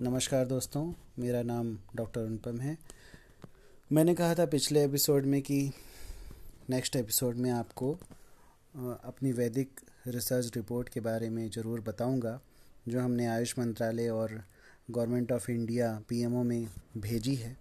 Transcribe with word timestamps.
नमस्कार 0.00 0.44
दोस्तों, 0.46 0.92
मेरा 1.18 1.40
नाम 1.42 1.72
डॉक्टर 1.96 2.20
अनुपम 2.20 2.58
है। 2.60 2.76
मैंने 3.90 4.14
कहा 4.14 4.34
था 4.34 4.44
पिछले 4.46 4.84
एपिसोड 4.84 5.24
में 5.26 5.40
कि 5.42 5.72
नेक्स्ट 6.70 6.96
एपिसोड 6.96 7.36
में 7.36 7.50
आपको 7.50 7.90
अपनी 9.04 9.32
वैदिक 9.32 9.80
रिसर्च 10.06 10.50
रिपोर्ट 10.56 10.88
के 10.88 11.00
बारे 11.00 11.30
में 11.30 11.48
ज़रूर 11.50 11.80
बताऊँगा, 11.80 12.40
जो 12.88 13.00
हमने 13.00 13.26
आयुष 13.26 13.58
मंत्रालय 13.58 14.08
और 14.08 14.42
गवर्नमेंट 14.90 15.32
ऑफ़ 15.32 15.50
इंडिया 15.50 15.90
पीएमओ 16.08 16.42
में 16.42 16.68
भेजी 16.98 17.34
है। 17.34 17.56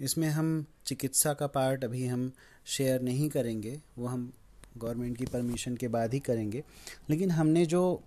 इसमें 0.00 0.28
हम 0.28 0.64
चिकित्सा 0.86 1.34
का 1.34 1.46
पार्ट 1.46 1.84
अभी 1.84 2.06
हम 2.06 2.30
शेयर 2.66 3.02
नहीं 3.02 3.28
करेंगे, 3.28 3.80
वो 3.98 4.06
हम 4.06 4.32
गवर्नमेंट 4.76 5.16
की 5.16 5.26
परमिशन 5.26 5.76
के 5.76 5.88
बाद 5.88 6.14
ही 6.14 6.20
करेंगे। 6.20 6.64
लेकिन 7.10 7.30
हमने 7.30 7.64
जो 7.66 8.02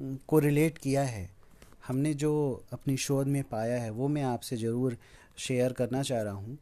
को 0.00 0.38
रिलेट 0.38 0.78
किया 0.78 1.02
है। 1.02 1.28
हमने 1.86 2.12
जो 2.14 2.32
अपनी 2.72 2.96
शोध 2.96 3.26
में 3.26 3.42
पाया 3.44 3.80
है, 3.82 3.90
वो 3.90 4.08
मैं 4.08 4.22
आपसे 4.22 4.56
ज़रूर 4.56 4.96
शेयर 5.38 5.72
करना 5.72 6.02
चाह 6.02 6.22
रहा 6.22 6.34
हूँ। 6.34 6.58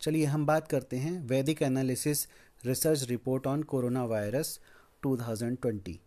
चलिए 0.00 0.24
हम 0.24 0.46
बात 0.46 0.68
करते 0.68 0.96
हैं 0.96 1.12
वैदिक 1.28 1.62
analysis 1.62 2.26
research 2.64 3.02
report 3.08 3.46
on 3.46 3.62
corona 3.62 4.04
virus 4.04 4.58
2020 5.02 5.98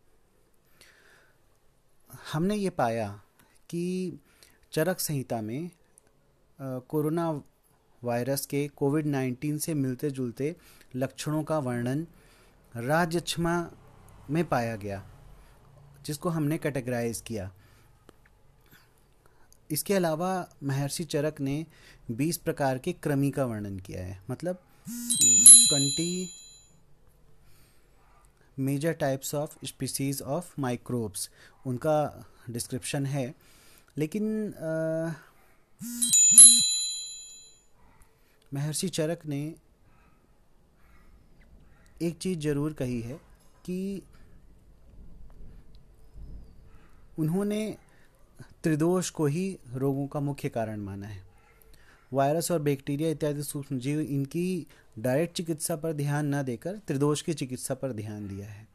हमने 2.31 2.55
ये 2.55 2.69
पाया 2.71 3.07
कि 3.69 4.19
चरक 4.73 4.99
संहिता 4.99 5.41
में 5.41 5.69
कोरोना 6.89 7.29
वायरस 8.01 8.45
के 8.45 8.67
कोविड 8.75 9.05
19 9.07 9.59
से 9.59 9.73
मिलते 9.73 10.11
जुलते 10.11 10.55
लक्षणों 10.95 11.43
का 11.43 11.59
वर्णन 11.59 12.05
राज्यक्षमा 12.73 13.55
में 14.29 14.43
पाया 14.45 14.75
गया, 14.75 15.03
जिसको 16.05 16.29
हमने 16.29 16.57
कैटेगराइज 16.57 17.21
किया। 17.21 17.51
इसके 19.69 19.93
अलावा 19.93 20.29
महर्षि 20.63 21.03
चरक 21.03 21.39
ने 21.41 21.65
20 22.11 22.37
प्रकार 22.37 22.77
के 22.77 22.93
क्रमी 22.93 23.29
का 23.31 23.45
वर्णन 23.45 23.79
किया 23.79 24.03
है। 24.03 24.19
मतलब 24.31 24.59
20 25.69 26.27
major 28.57 28.93
types 28.93 29.33
of 29.35 29.57
species 29.65 30.21
of 30.21 30.53
microbes 30.59 31.29
उनका 31.65 32.25
डिस्क्रिप्शन 32.49 33.05
है। 33.05 33.33
लेकिन 33.97 34.53
महर्षि 38.51 38.89
चरक 38.89 39.25
ने 39.25 39.43
एक 42.01 42.17
चीज़ 42.17 42.39
ज़रूर 42.39 42.73
कही 42.73 42.99
है 43.01 43.15
कि 43.65 44.01
उन्होंने 47.19 47.77
त्रिदोष 48.63 49.09
को 49.09 49.25
ही 49.25 49.59
रोगों 49.73 50.07
का 50.07 50.19
मुख्य 50.19 50.49
कारण 50.49 50.79
माना 50.79 51.07
है। 51.07 51.23
वायरस 52.13 52.51
और 52.51 52.61
बैक्टीरिया 52.61 53.09
इत्यादि 53.09 53.43
सूक्ष्म 53.43 53.79
जीव 53.79 53.99
इनकी 53.99 54.67
डायरेक्ट 54.99 55.35
चिकित्सा 55.35 55.75
पर 55.75 55.93
ध्यान 55.93 56.35
न 56.35 56.43
देकर 56.43 56.77
त्रिदोष 56.87 57.21
की 57.21 57.33
चिकित्सा 57.33 57.73
पर 57.73 57.91
ध्यान 57.91 58.27
दिया 58.27 58.47
है। 58.47 58.67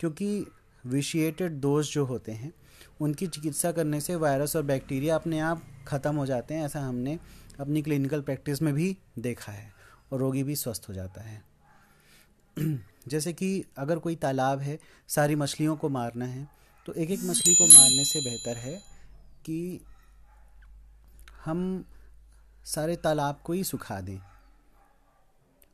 क्योंकि 0.00 0.46
विशिएटेड 0.86 1.52
दोष 1.52 1.94
जो 1.94 2.04
होते 2.04 2.32
हैं, 2.32 2.52
उनकी 3.00 3.26
चिकित्सा 3.26 3.72
करने 3.72 4.00
से 4.00 4.16
वायरस 4.16 4.56
और 4.56 4.62
बैक्टीरिया 4.62 5.14
अपने 5.14 5.40
आप 5.40 5.62
ख़त्म 5.88 6.16
हो 6.16 6.26
जाते 6.26 6.54
हैं, 6.54 6.64
ऐसा 6.64 6.80
हमने 6.80 7.18
अपनी 7.60 7.82
क्लिनिकल 7.82 8.20
प्रैक्टिस 8.20 8.62
में 8.62 8.74
भी 8.74 8.98
देखा 9.18 9.52
है 9.52 9.72
और 10.12 10.18
रोगी 10.18 10.42
भी 10.42 10.56
स्वस्थ 10.56 10.86
हो 10.88 10.94
जाता 10.94 11.20
है। 11.20 11.42
जैसे 13.08 13.32
कि 13.32 13.64
अगर 13.76 13.98
कोई 13.98 14.16
तालाब 14.16 14.58
है, 14.58 14.78
सारी 15.08 15.34
मछलियों 15.34 15.76
को 15.76 15.88
मारना 15.88 16.24
है 16.24 16.63
तो 16.86 16.92
एक 16.92 17.10
एक 17.10 17.20
मछली 17.24 17.54
को 17.54 17.66
मारने 17.66 18.04
से 18.04 18.20
बेहतर 18.20 18.56
है 18.56 18.80
कि 19.44 19.80
हम 21.44 21.84
सारे 22.64 22.96
तालाब 22.96 23.40
को 23.44 23.52
ही 23.52 23.64
सुखा 23.64 24.00
दें। 24.00 24.18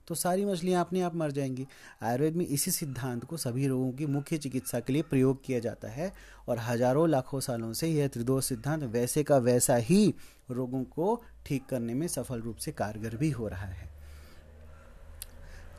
तो 0.08 0.14
सारी 0.14 0.44
मछलियाँ 0.44 0.80
अपने 0.80 1.00
आप 1.00 1.14
मर 1.14 1.30
जाएँगी। 1.30 1.66
आयुर्वेद 2.02 2.36
में 2.36 2.46
इसी 2.46 2.70
सिद्धांत 2.70 3.24
को 3.24 3.36
सभी 3.36 3.66
रोगों 3.66 3.92
की 3.92 4.06
मुख्य 4.06 4.38
चिकित्सा 4.38 4.80
के 4.80 4.92
लिए 4.92 5.02
प्रयोग 5.02 5.44
किया 5.44 5.58
जाता 5.58 5.88
है 5.88 6.12
और 6.48 6.58
हज़ारों 6.58 7.08
लाखों 7.08 7.40
सालों 7.40 7.72
से 7.72 7.88
यह 7.88 8.08
त्रिदोष 8.08 8.44
सिद्धांत 8.44 8.82
वैसे 8.82 9.22
का 9.22 9.36
वैसा 9.36 9.76
ही 9.76 10.14
रोगों 10.50 10.84
को 10.84 11.22
ठीक 11.46 11.66
करने 11.66 11.94
में 11.94 12.08
सफल 12.08 12.40
रूप 12.40 12.56
से 12.56 12.72
कारगर 12.72 13.16
भी 13.16 13.30
हो 13.30 13.48
रहा 13.48 13.66
है। 13.66 13.88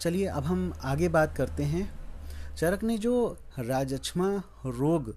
चलिए, 0.01 0.25
अब 0.25 0.43
हम 0.43 0.73
आगे 0.81 1.09
बात 1.09 1.35
करते 1.37 1.63
हैं। 1.63 2.00
चरक 2.61 2.83
ने 2.83 2.97
जो 2.97 3.37
राजक्षमा 3.59 4.27
रोग 4.65 5.15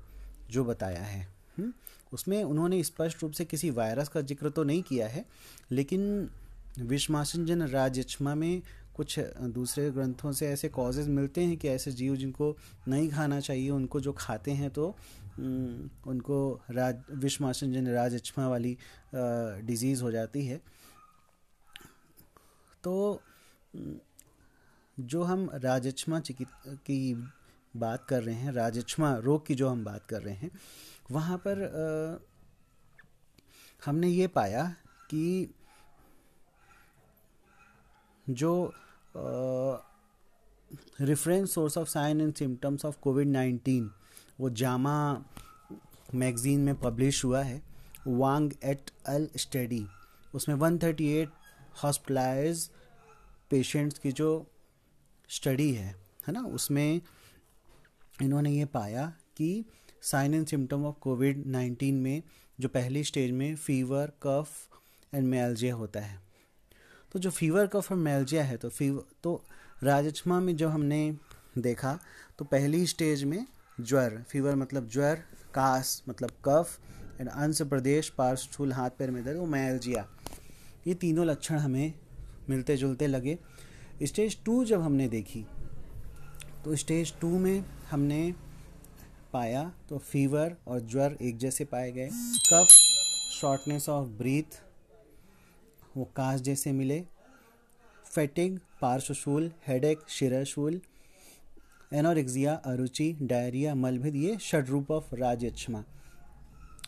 जो 0.50 0.64
बताया 0.64 1.02
है 1.02 1.20
हम्म, 1.58 1.72
उसमें 2.12 2.42
उन्होंने 2.44 2.82
स्पष्ट 2.82 3.22
रूप 3.22 3.32
से 3.32 3.44
किसी 3.44 3.70
वायरस 3.70 4.08
का 4.08 4.20
ज़िक्र 4.20 4.50
तो 4.50 4.64
नहीं 4.64 4.82
किया 4.82 5.08
है 5.08 5.24
लेकिन 5.72 6.30
विषमासंजन 6.78 7.62
राजक्षमा 7.62 8.34
में 8.34 8.62
कुछ 8.94 9.18
दूसरे 9.40 9.90
ग्रंथों 9.90 10.32
से 10.32 10.48
ऐसे 10.48 10.68
कॉजेज 10.68 11.08
मिलते 11.08 11.44
हैं 11.44 11.56
कि 11.56 11.68
ऐसे 11.68 11.92
जीव 11.92 12.16
जिनको 12.16 12.56
नहीं 12.88 13.10
खाना 13.10 13.40
चाहिए 13.40 13.70
उनको 13.70 14.00
जो 14.00 14.12
खाते 14.12 14.50
हैं 14.50 14.70
तो 14.70 14.88
हम्म, 15.36 15.90
उनको 16.06 16.60
राज 16.70 17.02
विषमासंजन 17.10 17.88
राजक्षमा 17.88 18.48
वाली 18.48 18.76
डिज़ीज़ 19.14 20.02
हो 20.02 20.10
जाती 20.10 20.46
है। 20.46 20.60
तो 22.84 23.20
हम्म, 23.74 23.96
जो 24.98 25.22
हम 25.22 25.48
राजक्षमा 25.54 26.20
चिकित्सा 26.20 26.74
की 26.74 27.14
बात 27.76 28.04
कर 28.08 28.22
रहे 28.22 28.34
हैं 28.34 28.52
राजक्षमा 28.52 29.14
रोग 29.16 29.46
की 29.46 29.54
जो 29.54 29.68
हम 29.68 29.84
बात 29.84 30.06
कर 30.06 30.22
रहे 30.22 30.34
हैं 30.34 30.50
वहाँ 31.10 31.38
पर 31.46 31.62
आ, 31.62 32.26
हमने 33.84 34.08
ये 34.08 34.26
पाया 34.26 34.64
कि 35.10 35.54
जो 38.26 38.72
reference 41.00 41.54
source 41.54 41.78
of 41.78 41.88
sign 41.88 42.20
and 42.20 42.34
symptoms 42.34 42.84
of 42.84 42.96
COVID 43.02 43.28
nineteen 43.28 43.90
वो 44.40 44.50
जामा 44.50 45.24
मैगजीन 46.14 46.60
में 46.60 46.74
पब्लिश 46.74 47.24
हुआ 47.24 47.42
है 47.42 47.62
वांग 48.06 48.52
एट 48.64 48.90
अल 49.06 49.28
स्टडी 49.36 49.86
उसमें 50.34 50.56
138 50.56 51.28
हॉस्पिटलाइज 51.82 52.70
पेशेंट्स 53.50 53.98
की 53.98 54.12
जो 54.12 54.46
स्टडी 55.28 55.72
है 55.72 55.94
है 56.28 56.32
ना? 56.32 56.40
उसमें 56.40 57.00
इन्होंने 58.22 58.50
ये 58.50 58.64
पाया 58.64 59.06
कि 59.36 59.64
sign 60.02 60.34
and 60.34 60.46
symptom 60.46 60.84
of 60.84 60.96
COVID 61.00 61.46
nineteen 61.46 61.94
में 61.94 62.22
जो 62.58 62.68
पहली 62.68 63.04
स्टेज 63.04 63.30
में 63.30 63.54
फीवर 63.56 64.12
कफ 64.22 64.78
एंड 65.12 65.26
मेलजिया 65.28 65.74
होता 65.74 66.00
है। 66.00 66.22
तो 67.12 67.18
जो 67.18 67.30
फीवर 67.30 67.66
कफ 67.66 67.90
और 67.92 67.98
मेलजिया 67.98 68.44
है 68.44 68.56
तो 68.56 68.68
फीवर 68.68 69.02
तो 69.22 69.42
राजक्षमा 69.82 70.40
में 70.40 70.54
जो 70.56 70.68
हमने 70.68 71.16
देखा 71.58 71.98
तो 72.38 72.44
पहली 72.44 72.86
स्टेज 72.86 73.24
में 73.24 73.46
ज्वर 73.80 74.22
फीवर 74.28 74.54
मतलब 74.54 74.88
ज्वर, 74.88 75.14
कास 75.54 76.02
मतलब 76.08 76.30
कफ 76.44 76.78
एंड 77.20 77.28
अंश 77.28 77.62
प्रदेश 77.62 78.08
पार्श्वूल 78.08 78.72
हाथ, 78.72 78.90
पैर 78.90 79.10
में 79.10 79.24
दर्द 79.24 79.36
वो 79.36 79.46
मेलजिया 79.46 80.06
ये 80.86 80.94
तीनों 80.94 81.26
लक्षण 81.26 81.56
हमें 81.56 81.92
मिलते 82.48 82.76
जुलते 82.76 83.06
लगे। 83.06 83.38
स्टेज 84.02 84.36
टू 84.44 84.64
जब 84.64 84.80
हमने 84.80 85.08
देखी 85.08 85.44
तो 86.64 86.76
स्टेज 86.76 87.12
टू 87.20 87.28
में 87.38 87.64
हमने 87.90 88.34
पाया 89.32 89.62
तो 89.88 89.98
फीवर 89.98 90.56
और 90.66 90.80
ज्वर 90.80 91.16
एक 91.22 91.36
जैसे 91.38 91.64
पाए 91.64 91.90
गए। 91.92 92.08
कफ 92.50 92.72
शॉर्टनेस 93.32 93.88
ऑफ़ 93.88 94.08
ब्रीथ 94.08 94.60
वो 95.96 96.04
काश 96.16 96.40
जैसे 96.40 96.72
मिले। 96.72 97.00
फेटिंग 98.04 98.58
पार्श्वशूल 98.80 99.50
हेडेक 99.66 100.00
शिरशूल 100.08 100.80
एनोरिक्जिया 101.92 102.54
अरुचि 102.54 103.12
डायरिया 103.22 103.74
मलभिद, 103.74 104.16
ये 104.16 104.36
षड 104.40 104.68
रूप 104.68 104.90
ऑफ़ 104.90 105.14
राजक्षमा। 105.14 105.84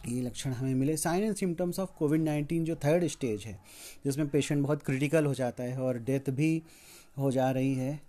ये 0.09 0.21
लक्षण 0.23 0.53
हमें 0.53 0.75
मिले। 0.75 0.97
Sign 0.97 1.25
and 1.25 1.35
symptoms 1.37 1.79
of 1.81 1.91
COVID 1.99 2.21
nineteen 2.21 2.65
जो 2.65 2.77
थर्ड 2.77 3.07
स्टेज 3.07 3.45
है, 3.45 3.59
जिसमें 4.05 4.29
पेशेंट 4.29 4.63
बहुत 4.63 4.83
क्रिटिकल 4.83 5.25
हो 5.25 5.35
जाता 5.35 5.65
है 5.65 5.79
और 5.79 5.99
डेथ 5.99 6.31
भी 6.31 6.63
हो 7.17 7.31
जा 7.31 7.51
रही 7.51 7.75
है, 7.75 8.01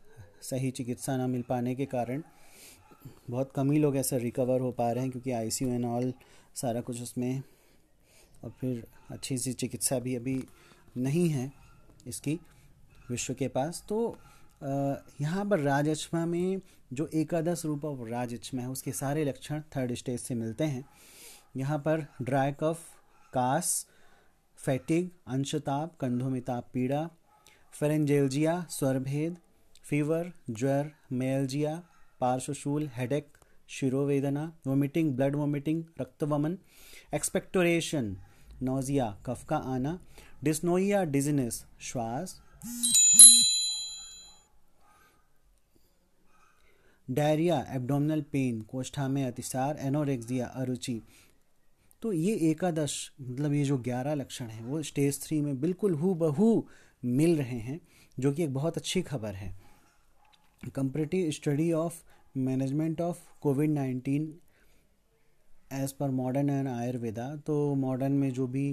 सही 0.42 0.72
चिकित्सा 0.72 1.16
ना 1.18 1.28
मिल 1.28 1.42
पाने 1.42 1.76
के 1.76 1.86
कारण। 1.86 2.22
बहुत 3.30 3.52
कम 3.56 3.72
ही 3.72 3.80
लोग 3.80 3.98
ऐसे 3.98 4.18
रिकवर 4.20 4.62
हो 4.62 4.72
पा 4.72 4.92
रहे 4.92 5.04
हैं 5.04 5.12
क्योंकि 5.12 5.32
आई 5.32 5.50
सी 5.50 5.66
एंड 5.66 5.86
ऑल 5.86 6.14
सारा 6.56 6.82
कुछ 6.82 7.02
उसमें, 7.02 7.42
और 8.44 8.52
फिर 8.60 8.86
अच्छी 9.12 9.38
सी 9.38 9.54
चिकित्सा 9.54 10.00
भी 10.00 10.16
अभी 10.16 10.42
नहीं 10.98 11.28
है 11.30 11.52
इसकी 12.08 12.40
विश्व 13.10 13.34
के 13.34 13.48
पास। 13.48 13.84
तो 13.90 14.18
यहाँ 15.22 15.46
पर 15.46 15.60
राजक्षमा 15.60 16.26
में 16.26 16.62
जो 16.94 17.10
एकादश 17.14 17.66
रूप 17.66 17.86
ऑफ़ 17.86 18.08
राजक्षमा 18.10 18.62
है, 18.62 18.70
उसके 18.70 18.92
सारे 18.92 19.26
लक्षण 19.26 19.62
थर्ड 19.76 19.94
स्टेज 19.94 20.20
से 20.20 20.36
मिलते 20.36 20.64
हैं। 20.64 20.84
यहाँ 21.58 21.78
पर 21.80 22.06
ड्राई 22.22 22.52
कफ 22.60 22.80
कास 23.34 23.86
फैटिग 24.60 25.10
अंशताप, 25.28 25.96
कंधों 26.00 26.30
में 26.30 26.42
ताप 26.42 26.70
पीड़ा 26.74 27.10
फेरेंजेल्जिया 27.80 28.68
स्वरभेद 28.70 29.38
फीवर 29.90 30.32
ज्वर 30.50 30.92
मेलजिया 31.12 31.84
पार्श्वशूल 32.20 32.88
हेडेक 32.88 33.38
शिरोवेदना 33.68 34.58
वोमिटिंग 34.68 35.16
ब्लड 35.16 35.36
वोमिटिंग 35.36 35.84
रक्त 36.02 36.24
वमन 36.24 36.58
एक्सपेक्टोरेशन 37.14 38.18
नोजिया 38.62 39.18
कफ 39.26 39.46
का 39.46 39.58
आना 39.58 40.00
डिस्नोइया 40.44 41.04
डिजनेस 41.04 41.66
श्वास 41.80 42.42
डायरिया 47.10 47.66
एब्डोमिनल 47.70 48.22
पेन 48.22 48.62
कोष्ठा 48.62 49.08
में 49.08 49.26
अतिसार 49.26 49.78
एनोरेक्सिया 49.80 50.46
अरुचि 50.46 51.02
तो 52.02 52.14
ये 52.14 52.34
एकादश 52.52 53.12
मतलब 53.22 53.54
ये 53.54 53.64
जो 53.64 53.78
ग्यारह 53.78 54.14
लक्षण 54.14 54.46
हैं, 54.46 54.66
वो 54.66 54.84
स्टेज 54.84 55.24
थ्री 55.24 55.42
में 55.42 55.60
बिल्कुल 55.62 55.94
हु 55.94 56.14
बहू 56.14 56.68
मिल 57.04 57.36
रहे 57.38 57.60
हैं, 57.60 57.80
जो 58.18 58.32
कि 58.32 58.44
एक 58.44 58.54
बहुत 58.54 58.78
अच्छी 58.78 59.02
खबर 59.02 59.36
है। 59.36 59.56
Comparative 60.76 61.30
study 61.32 61.72
of 61.74 62.02
management 62.38 63.02
of 63.02 63.18
COVID 63.42 63.70
nineteen 63.70 64.34
as 65.74 65.94
per 66.00 66.10
modern 66.12 66.50
and 66.50 66.68
Ayurveda 66.68 67.36
तो 67.38 67.76
मॉडर्न 67.76 68.12
में 68.12 68.32
जो 68.34 68.48
भी 68.48 68.68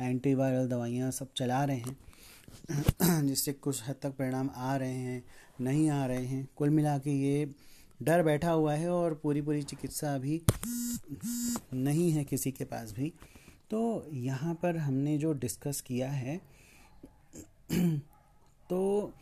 एंटीवायरल 0.00 0.68
दवाइयाँ 0.68 1.10
सब 1.10 1.32
चला 1.36 1.64
रहे 1.64 1.76
हैं, 1.76 3.26
जिससे 3.26 3.52
कुछ 3.52 3.82
हद 3.88 3.96
तक 4.02 4.10
परिणाम 4.10 4.50
आ 4.56 4.76
रहे 4.76 4.94
हैं, 4.94 5.22
नहीं 5.60 5.88
आ 5.90 6.04
रहे 6.06 6.24
हैं, 6.26 6.48
कुल 6.56 6.70
मिला 6.70 6.96
के 6.98 7.10
ये 7.12 7.50
डर 8.00 8.22
बैठा 8.22 8.50
हुआ 8.50 8.74
है 8.74 8.90
और 8.90 9.14
पूरी 9.14 9.42
पूरी 9.42 9.62
चिकित्सा 9.62 10.14
अभी 10.14 10.40
नहीं 11.74 12.10
है 12.12 12.24
किसी 12.24 12.50
के 12.50 12.64
पास 12.64 12.92
भी। 12.92 13.12
तो 13.70 14.06
यहाँ 14.12 14.54
पर 14.54 14.76
हमने 14.76 15.16
जो 15.18 15.32
डिस्कस 15.34 15.80
किया 15.80 16.10
है 16.10 16.40
तो 18.70 19.12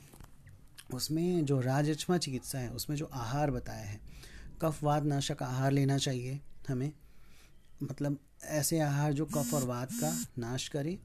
उसमें 0.94 1.44
जो 1.44 1.60
राजचमा 1.60 2.18
चिकित्सा 2.18 2.58
है, 2.58 2.70
उसमें 2.70 2.96
जो 2.96 3.10
आहार 3.12 3.50
बताया 3.50 3.84
है 3.84 4.00
कफवाद 4.62 5.04
नाशक 5.04 5.42
आहार 5.42 5.72
लेना 5.72 5.98
चाहिए 5.98 6.40
हमें। 6.68 6.92
मतलब 7.82 8.18
ऐसे 8.44 8.80
आहार 8.80 9.12
जो 9.12 9.26
कफ 9.26 9.54
और 9.54 9.64
वात 9.64 9.88
का 9.92 10.24
नाश 10.38 10.68
करे। 10.68 10.98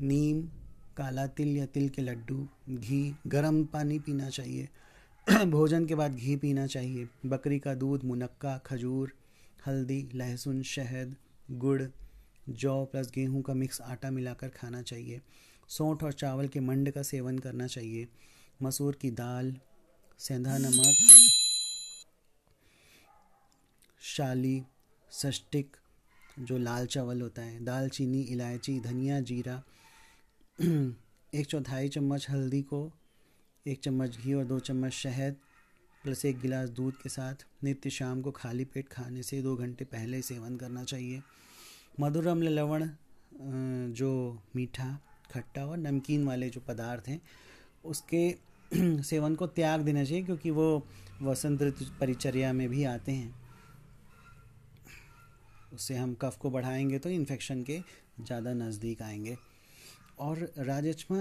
नीम, 0.00 0.42
काला 0.96 1.26
तिल 1.26 1.56
या 1.56 1.66
तिल 1.66 1.88
के 1.88 2.02
लड्डू, 2.02 2.48
घी, 2.68 3.16
गर्म 3.26 3.64
पानी 3.64 3.98
पीना 3.98 4.30
चाहिए। 4.30 4.68
भोजन 5.44 5.86
के 5.86 5.94
बाद 5.94 6.14
घी 6.14 6.36
पीना 6.36 6.66
चाहिए। 6.66 7.08
बकरी 7.26 7.58
का 7.58 7.74
दूध, 7.74 8.04
मुनक्का, 8.04 8.58
खजूर, 8.58 9.12
हल्दी, 9.66 10.08
लहसुन, 10.14 10.62
शहद, 10.62 11.16
गुड़, 11.50 11.82
जौ 12.48 12.84
प्लस 12.84 13.10
गेहूँ 13.14 13.42
का 13.42 13.54
मिक्स 13.54 13.80
आटा 13.80 14.10
मिलाकर 14.10 14.48
खाना 14.48 14.82
चाहिए। 14.82 15.20
सौंठ 15.68 16.02
और 16.02 16.12
चावल 16.12 16.48
के 16.48 16.60
मंड 16.60 16.90
का 16.90 17.02
सेवन 17.02 17.38
करना 17.38 17.66
चाहिए। 17.66 18.08
मसूर 18.62 18.98
की 19.00 19.10
दाल, 19.12 19.54
सेंधा 20.18 20.56
नमक, 20.58 20.96
शाली 24.00 24.62
सष्टिक 25.10 25.76
जो 26.38 26.58
लाल 26.58 26.86
चावल 26.86 27.20
होता 27.22 27.42
है 27.42 27.64
दाल 27.64 27.88
चीनी 27.88 28.20
इलायची, 28.22 28.78
धनिया, 28.80 29.20
जीरा, 29.20 29.62
एक 30.58 31.46
चौथाई 31.46 31.88
चम्मच 31.88 32.26
हल्दी 32.30 32.62
को, 32.62 32.90
एक 33.66 33.80
चम्मच 33.80 34.16
घी 34.16 34.34
और 34.34 34.44
दो 34.44 34.58
चम्मच 34.60 34.92
शहद, 34.92 35.36
प्लस 36.04 36.24
एक 36.24 36.38
गिलास 36.40 36.68
दूध 36.70 36.96
के 37.02 37.08
साथ 37.08 37.44
नित्य 37.64 37.90
शाम 37.90 38.20
को 38.22 38.30
खाली 38.30 38.64
पेट 38.64 38.88
खाने 38.88 39.22
से 39.22 39.40
दो 39.42 39.54
घंटे 39.56 39.84
पहले 39.84 40.20
सेवन 40.22 40.56
करना 40.56 40.84
चाहिए। 40.84 41.22
मधुर 42.00 42.26
अम्ल 42.26 42.48
लवण 42.48 42.88
जो 43.92 44.10
मीठा 44.56 44.98
खट्टा 45.34 45.64
और 45.66 45.76
नमकीन 45.76 46.24
वाले 46.24 46.48
जो 46.50 46.60
पदार्थ 46.68 47.08
हैं, 47.08 47.20
उसके 47.84 48.30
सेवन 49.02 49.34
को 49.34 49.46
त्याग 49.46 49.80
देना 49.80 50.04
चाहिए 50.04 50.24
क्योंकि 50.24 50.50
वो 50.50 50.86
वसंत 51.22 51.62
ऋतु 51.62 51.84
परिचर्या 52.00 52.52
में 52.52 52.68
भी 52.68 52.84
आते 52.84 53.12
हैं। 53.12 53.34
उससे 55.74 55.94
हम 55.94 56.14
कफ 56.14 56.36
को 56.36 56.50
बढ़ाएँगे 56.50 56.98
तो 56.98 57.10
इन्फेक्शन 57.10 57.62
के 57.62 57.78
ज़्यादा 58.20 58.52
नज़दीक 58.54 59.02
आएँगे। 59.02 59.36
और 60.18 60.52
राजचमा 60.58 61.18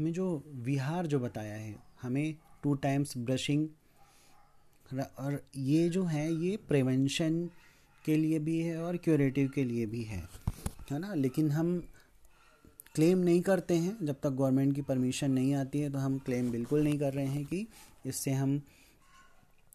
में 0.00 0.12
जो 0.12 0.26
विहार 0.64 1.06
जो 1.06 1.18
बताया 1.20 1.54
है, 1.54 1.74
हमें 2.02 2.34
टू 2.62 2.74
टाइम्स 2.74 3.16
ब्रशिंग 3.18 3.68
और 5.18 5.42
ये 5.56 5.88
जो 5.88 6.04
है, 6.04 6.32
ये 6.34 6.56
प्रिवेंशन 6.68 7.48
के 8.04 8.16
लिए 8.16 8.38
भी 8.38 8.58
है 8.60 8.82
और 8.82 8.96
क्यूरेटिव 8.96 9.50
के 9.54 9.64
लिए 9.64 9.86
भी 9.86 10.02
है 10.04 10.22
है 10.90 10.98
ना? 10.98 11.14
लेकिन 11.14 11.50
हम 11.50 11.82
क्लेम 12.94 13.18
नहीं 13.18 13.40
करते 13.42 13.74
हैं। 13.74 13.96
जब 14.02 14.16
तक 14.22 14.30
गवर्नमेंट 14.30 14.74
की 14.74 14.82
परमिशन 14.82 15.30
नहीं 15.30 15.54
आती 15.54 15.80
है 15.80 15.90
तो 15.90 15.98
हम 15.98 16.18
क्लेम 16.18 16.50
बिल्कुल 16.50 16.82
नहीं 16.84 16.98
कर 16.98 17.12
रहे 17.12 17.26
हैं 17.26 17.44
कि 17.44 17.66
इससे 18.06 18.30
हम 18.30 18.60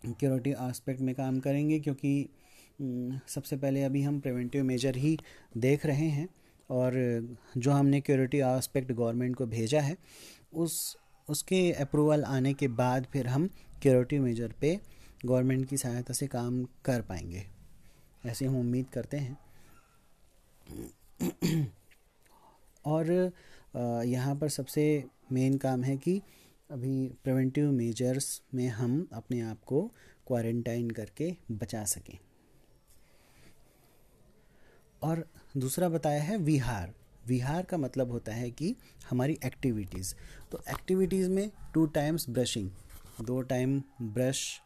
क्यूरेटिव 0.02 0.56
आस्पेक्ट 0.60 1.02
में 1.02 1.14
काम 1.16 1.40
करेंगे, 1.40 1.80
क्योंकि 1.80 2.30
सबसे 3.28 3.58
पहले 3.58 3.84
अभी 3.84 4.02
हम 4.02 4.20
प्रिवेंटिव 4.20 4.64
मेजर 4.64 4.96
ही 4.96 5.18
देख 5.58 5.86
रहे 5.86 6.08
हैं 6.10 6.28
और 6.70 6.94
जो 7.58 7.72
हमने 7.72 8.02
क्योरिटी 8.02 8.40
आस्पेक्ट 8.40 8.92
गवर्नमेंट 8.92 9.36
को 9.36 9.46
भेजा 9.46 9.82
है, 9.82 9.98
उस, 10.54 10.98
उसके 11.28 11.72
अप्रूवल 11.72 12.24
आने 12.24 12.54
के 12.54 12.68
बाद 12.68 13.08
फिर 13.14 13.28
हम 13.28 13.50
क्योरिटी 13.82 14.20
मेजर 14.20 14.54
पे 14.62 14.80
गवर्नमेंट 15.26 15.68
की 15.70 15.78
सहायता 15.78 16.14
से 16.14 16.28
काम 16.28 16.64
कर 16.86 17.02
पाएँगे। 17.02 17.44
ऐसे 18.26 18.46
हम 18.46 18.60
उम्मीद 18.60 18.86
करते 18.94 19.18
हैं। 19.18 19.38
और 22.86 23.32
यहाँ 24.06 24.36
पर 24.36 24.50
सबसे 24.50 25.04
मेन 25.32 25.58
काम 25.58 25.84
है 25.84 25.98
कि 25.98 26.22
अभी 26.72 27.08
प्रिवेंटिव 27.24 27.72
मेजर्स 27.72 28.42
में 28.54 28.68
हम 28.68 29.08
अपने 29.14 29.42
आप 29.42 29.64
को 29.64 29.82
क्वारंटाइन 30.28 30.90
करके 30.90 31.32
बचा 31.52 31.84
सकें। 31.86 32.18
और 35.02 35.26
दूसरा 35.58 35.90
बताया 35.90 36.22
है 36.24 36.38
विहार। 36.38 36.94
विहार 37.28 37.64
का 37.64 37.78
मतलब 37.78 38.12
होता 38.12 38.34
है 38.34 38.50
कि 38.52 38.76
हमारी 39.10 39.38
एक्टिविटीज़ 39.46 40.14
तो 40.52 40.62
एक्टिविटीज़ 40.70 41.30
में 41.30 41.50
टू 41.74 41.86
टाइम्स 41.86 42.30
ब्रशिंग 42.30 42.70
दो 43.22 43.42
टाइम 43.42 43.82
ब्रश 44.02 44.62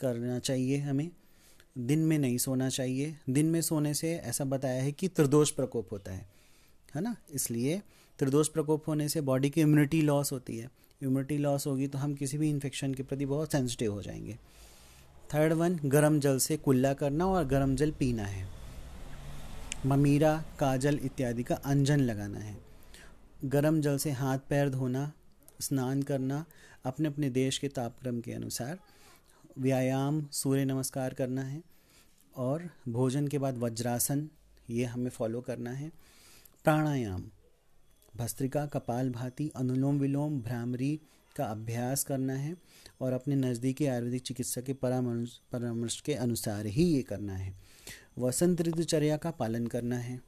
करना 0.00 0.38
चाहिए 0.38 0.78
हमें। 0.78 1.10
दिन 1.78 1.98
में 1.98 2.18
नहीं 2.18 2.38
सोना 2.38 2.68
चाहिए। 2.68 3.16
दिन 3.30 3.46
में 3.46 3.60
सोने 3.62 3.94
से 3.94 4.14
ऐसा 4.14 4.44
बताया 4.44 4.82
है 4.82 4.92
कि 4.92 5.08
त्रिदोष 5.08 5.50
प्रकोप 5.50 5.92
होता 5.92 6.12
है। 6.12 6.33
है 6.94 7.00
ना? 7.00 7.16
इसलिए 7.32 7.82
त्रिदोष 8.18 8.48
प्रकोप 8.48 8.88
होने 8.88 9.08
से 9.08 9.20
बॉडी 9.20 9.50
की 9.50 9.60
इम्यूनिटी 9.60 10.02
लॉस 10.02 10.32
होती 10.32 10.58
है। 10.58 10.70
इम्यूनिटी 11.02 11.38
लॉस 11.38 11.66
होगी 11.66 11.86
तो 11.86 11.98
हम 11.98 12.14
किसी 12.14 12.38
भी 12.38 12.50
इन्फेक्शन 12.50 12.94
के 12.94 13.02
प्रति 13.02 13.26
बहुत 13.26 13.52
सेंसिटिव 13.52 13.92
हो 13.92 14.02
जाएँगे। 14.02 14.38
थर्ड 15.34 15.52
वन 15.52 15.80
गर्म 15.84 16.20
जल 16.20 16.38
से 16.38 16.56
कुल्ला 16.56 16.92
करना 16.94 17.26
और 17.26 17.44
गर्म 17.44 17.76
जल 17.76 17.90
पीना 17.90 18.24
है। 18.24 18.48
ममीरा, 19.86 20.44
काजल 20.58 21.00
इत्यादि 21.02 21.42
का 21.42 21.54
अंजन 21.54 22.00
लगाना 22.00 22.38
है। 22.38 22.56
गर्म 23.44 23.80
जल 23.80 23.98
से 23.98 24.10
हाथ 24.10 24.38
पैर 24.48 24.70
धोना, 24.70 25.12
स्नान 25.60 26.02
करना 26.02 26.44
अपने 26.84 27.08
अपने 27.08 27.30
देश 27.30 27.58
के 27.58 27.68
तापक्रम 27.68 28.20
के 28.20 28.32
अनुसार 28.32 28.78
व्यायाम, 29.58 30.26
सूर्य 30.32 30.64
नमस्कार 30.64 31.14
करना 31.14 31.42
है 31.42 31.62
और 32.36 32.70
भोजन 32.88 33.28
के 33.28 33.38
बाद 33.38 33.58
वज्रासन, 33.58 34.28
ये 34.70 34.84
हमें 34.84 35.10
फॉलो 35.10 35.40
करना 35.40 35.70
है। 35.70 35.92
प्राणायाम। 36.64 37.22
भस्त्रिका, 38.16 38.64
कपाल 38.66 39.10
भाती, 39.10 39.50
अनुलोम 39.56 39.98
विलोम, 39.98 40.40
भ्रामरी 40.40 41.00
का 41.36 41.44
अभ्यास 41.44 42.04
करना 42.04 42.32
है 42.32 42.54
और 43.00 43.12
अपने 43.12 43.36
नज़दीकी 43.36 43.86
आयुर्वेदिक 43.86 44.22
चिकित्सक 44.22 44.64
के 44.64 44.72
परामर्श 44.72 45.36
परामर्श 45.52 46.00
के 46.00 46.14
अनुसार 46.14 46.66
ही 46.66 46.84
ये 46.84 47.02
करना 47.02 47.32
है। 47.32 47.54
वसंत 48.18 48.62
ऋतुचर्या 48.62 49.16
का 49.16 49.30
पालन 49.30 49.66
करना 49.66 49.96
है। 49.96 50.20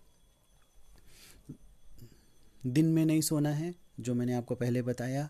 दिन 2.67 2.87
में 2.87 3.05
नहीं 3.07 3.21
सोना 3.21 3.51
है, 3.51 3.75
जो 4.01 4.15
मैंने 4.15 4.35
आपको 4.35 4.55
पहले 4.55 4.83
बताया, 4.83 5.29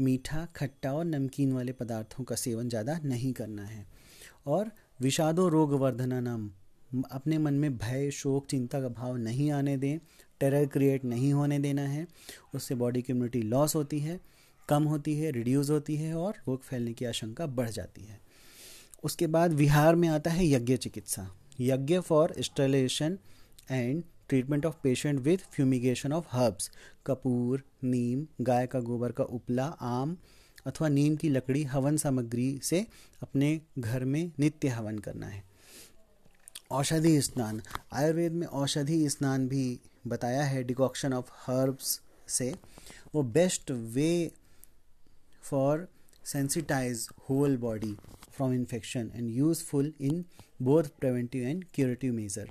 मीठा, 0.00 0.44
खट्टा 0.56 0.92
और 0.92 1.04
नमकीन 1.04 1.52
वाले 1.52 1.72
पदार्थों 1.72 2.24
का 2.24 2.36
सेवन 2.36 2.68
ज़्यादा 2.68 2.98
नहीं 3.04 3.32
करना 3.32 3.64
है। 3.64 3.86
और 4.46 4.70
विषादो 5.00 5.48
रोग 5.48 5.72
वर्धना 5.72 6.20
नाम 6.20 6.50
अपने 7.12 7.38
मन 7.38 7.54
में 7.54 7.76
भय, 7.78 8.10
शोक, 8.10 8.46
चिंता 8.46 8.80
का 8.80 8.88
भाव 8.88 9.16
नहीं 9.16 9.50
आने 9.50 9.76
दें 9.76 9.98
टेरर 10.40 10.66
क्रिएट 10.66 11.04
नहीं 11.04 11.32
होने 11.32 11.58
देना 11.58 11.82
है, 11.82 12.06
उससे 12.54 12.74
बॉडी 12.74 13.02
की 13.02 13.12
इम्यूनिटी 13.12 13.42
लॉस 13.42 13.74
होती 13.74 13.98
है, 13.98 14.20
कम 14.68 14.84
होती 14.84 15.18
है 15.18 15.30
रिड्यूस 15.30 15.70
होती 15.70 15.96
है 15.96 16.14
और 16.14 16.34
रोग 16.48 16.62
फैलने 16.62 16.92
की 16.92 17.04
आशंका 17.04 17.46
बढ़ 17.46 17.70
जाती 17.70 18.02
है। 18.02 18.20
उसके 19.04 19.26
बाद 19.26 19.52
विहार 19.52 19.94
में 19.94 20.08
आता 20.08 20.30
है 20.30 20.48
यज्ञ 20.48 20.76
चिकित्सा। 20.76 21.30
यज्ञ 21.60 22.00
for 22.00 22.34
स्टेलेशन 22.40 23.18
and 23.70 24.04
treatment 24.28 24.66
of 24.66 24.74
patient 24.82 25.20
with 25.20 25.38
fumigation 25.38 26.12
of 26.12 26.26
herbs 26.30 26.70
Kapoor, 27.06 27.62
नीम, 27.84 28.26
गाय 28.40 28.66
का 28.66 28.80
गोबर 28.80 29.12
का 29.12 29.24
उपला, 29.24 29.66
आम 29.66 30.16
अथवा 30.66 30.88
नीम 30.88 31.16
की 31.16 31.28
लकड़ी, 31.28 31.62
हवन 31.62 31.96
सामग्री 31.96 32.60
से 32.62 32.86
अपने 33.22 33.60
घर 33.78 34.04
में 34.04 34.32
नित्य 34.38 34.68
हवन 34.68 34.98
करना 34.98 35.26
है। 35.26 35.44
औषधि 36.70 37.20
स्नान। 37.20 37.62
आयुर्वेद 37.92 38.32
में 38.32 38.46
औषधि 38.46 39.08
स्नान 39.08 39.48
भी 39.48 39.80
बताया 40.06 40.44
है 40.44 40.64
डिकॉक्शन 40.64 41.12
ऑफ़ 41.12 41.30
हर्ब्स 41.32 42.00
से, 42.28 42.54
वो 43.14 43.22
best 43.22 43.70
way 43.70 44.32
for 45.42 45.88
sensitize 46.36 46.98
whole 46.98 47.60
body 47.60 47.92
from 48.34 48.50
infection 48.50 49.04
and 49.20 49.42
useful 49.42 49.84
in 50.02 50.14
both 50.62 50.86
preventive 50.86 51.54
and 51.54 51.64
curative 51.78 52.18
measure 52.18 52.50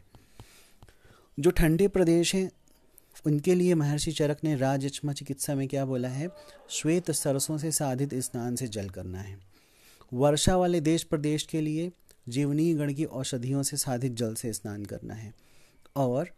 जो 1.39 1.51
ठंडे 1.51 1.87
प्रदेश 1.87 2.35
हैं, 2.35 2.51
उनके 3.25 3.55
लिए 3.55 3.75
महर्षि 3.75 4.11
चरक 4.11 4.37
ने 4.43 4.55
राजचमा 4.55 5.13
चिकित्सा 5.13 5.55
में 5.55 5.67
क्या 5.67 5.85
बोला 5.85 6.07
है? 6.07 6.29
श्वेत 6.69 7.11
सरसों 7.11 7.57
से 7.57 7.71
साधित 7.71 8.13
स्नान 8.13 8.55
से 8.55 8.67
जल 8.67 8.89
करना 8.89 9.19
है। 9.19 9.39
वर्षा 10.13 10.57
वाले 10.57 10.81
देश 10.81 11.03
प्रदेश 11.03 11.43
के 11.43 11.61
लिए 11.61 11.91
जीवनी 12.29 12.73
गण 12.73 12.93
की 12.93 13.05
औषधियों 13.05 13.63
से 13.63 13.77
साधित 13.77 14.11
जल 14.11 14.33
से 14.33 14.53
स्नान 14.53 14.85
करना 14.85 15.13
है। 15.13 15.33
और 15.95 16.29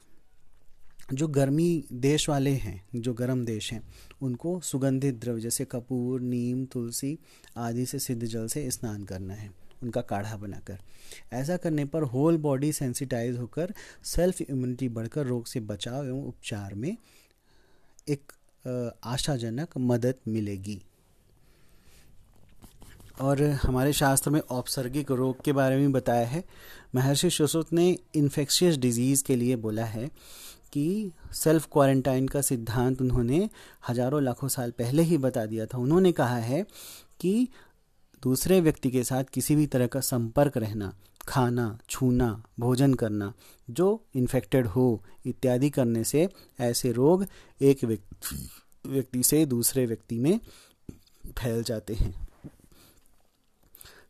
जो 1.14 1.28
गर्मी 1.28 1.84
देश 1.94 2.28
वाले 2.30 2.52
हैं, 2.52 2.86
जो 2.96 3.14
गर्म 3.14 3.46
देश 3.46 3.72
हैं, 3.74 3.82
उनको 4.22 4.60
सुगंधित 4.60 5.16
द्रव्य 5.16 5.42
जैसे 5.42 5.66
कपूर, 5.66 6.22
नीम, 6.22 6.66
तुलसी 6.66 7.18
आदि 7.58 7.86
से 7.86 8.00
सिद्ध 8.00 8.26
जल 8.26 8.48
से 8.48 8.70
स्नान 8.72 9.04
करना 9.04 9.34
है, 9.34 9.52
उनका 9.84 10.02
काढ़ा 10.02 10.36
बनाकर। 10.38 10.80
ऐसा 11.34 11.58
करने 11.58 11.86
पर 11.86 12.04
होल 12.04 12.38
बॉडी 12.38 12.72
सेंसिटाइज 12.72 13.38
होकर 13.38 13.74
सेल्फ 14.04 14.42
इम्यूनिटी 14.42 14.90
बढ़कर 14.90 15.26
रोग 15.26 15.46
से 15.46 15.60
बचाव 15.60 16.06
एवं 16.06 16.26
उपचार 16.26 16.74
में 16.74 16.98
एक 18.08 18.32
आशाजनक 19.04 19.78
मदद 19.78 20.16
मिलेगी। 20.28 20.82
और 23.22 23.42
हमारे 23.42 23.94
शास्त्र 23.94 24.32
में 24.32 24.40
औपसर्गिक 24.40 25.12
रोग 25.12 25.44
के 25.44 25.54
बारे 25.54 25.78
में 25.78 25.92
बताया 25.92 26.26
है। 26.28 26.44
महर्षि 26.96 27.30
सुश्रुत 27.30 27.72
ने 27.74 27.98
इन्फेक्शियस 28.16 28.78
डिज़ीज़ 28.78 29.24
के 29.24 29.36
लिए 29.36 29.56
बोला 29.56 29.86
है 29.86 30.10
कि 30.74 31.12
सेल्फ 31.34 31.68
क्वारंटाइन 31.72 32.28
का 32.28 32.42
सिद्धांत 32.42 33.02
उन्होंने 33.02 33.50
हज़ारों 33.90 34.22
लाखों 34.24 34.48
साल 34.48 34.72
पहले 34.72 35.04
ही 35.04 35.18
बता 35.18 35.46
दिया 35.46 35.66
था। 35.66 35.78
उन्होंने 35.78 36.12
कहा 36.12 36.38
है 36.38 36.66
कि 37.20 37.48
दूसरे 38.24 38.60
व्यक्ति 38.62 38.92
के 38.92 39.04
साथ 39.04 39.24
किसी 39.34 39.56
भी 39.56 39.66
तरह 39.68 39.88
का 39.88 40.00
संपर्क 40.02 40.58
रहना, 40.58 40.94
खाना, 41.28 41.78
छूना, 41.90 42.44
भोजन 42.60 42.94
करना, 42.94 43.34
जो 43.70 44.04
इन्फेक्टेड 44.16 44.68
हो, 44.68 45.04
इत्यादि 45.26 45.70
करने 45.70 46.04
से 46.04 46.28
ऐसे 46.60 46.92
रोग 46.92 47.26
एक 47.62 47.84
व्यक्ति 47.84 49.24
से 49.24 49.46
दूसरे 49.46 49.86
व्यक्ति 49.86 50.20
में 50.20 50.40
फैल 51.38 51.64
जाते 51.64 51.94
हैं। 51.94 52.14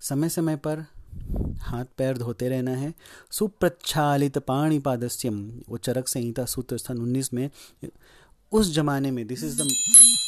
समय 0.02 0.30
समय 0.30 0.56
पर 0.58 0.86
हाथ 1.60 1.86
पैर 1.98 2.18
धोते 2.18 2.50
रहना 2.50 2.72
है। 2.72 2.94
सुप्रच्छालित 3.32 4.38
पाणी 4.38 4.80
पादस्यम 4.80 5.52
वो 5.70 5.78
चरक 5.78 6.08
संहिता 6.08 6.46
सूत्र 6.46 6.78
स्थान 6.78 6.98
उन्नीस 6.98 7.34
में, 7.34 7.50
उस 8.52 8.74
जमाने 8.74 9.12
में 9.12 9.28
this 9.28 9.44
is 9.44 9.62
the 9.62 9.68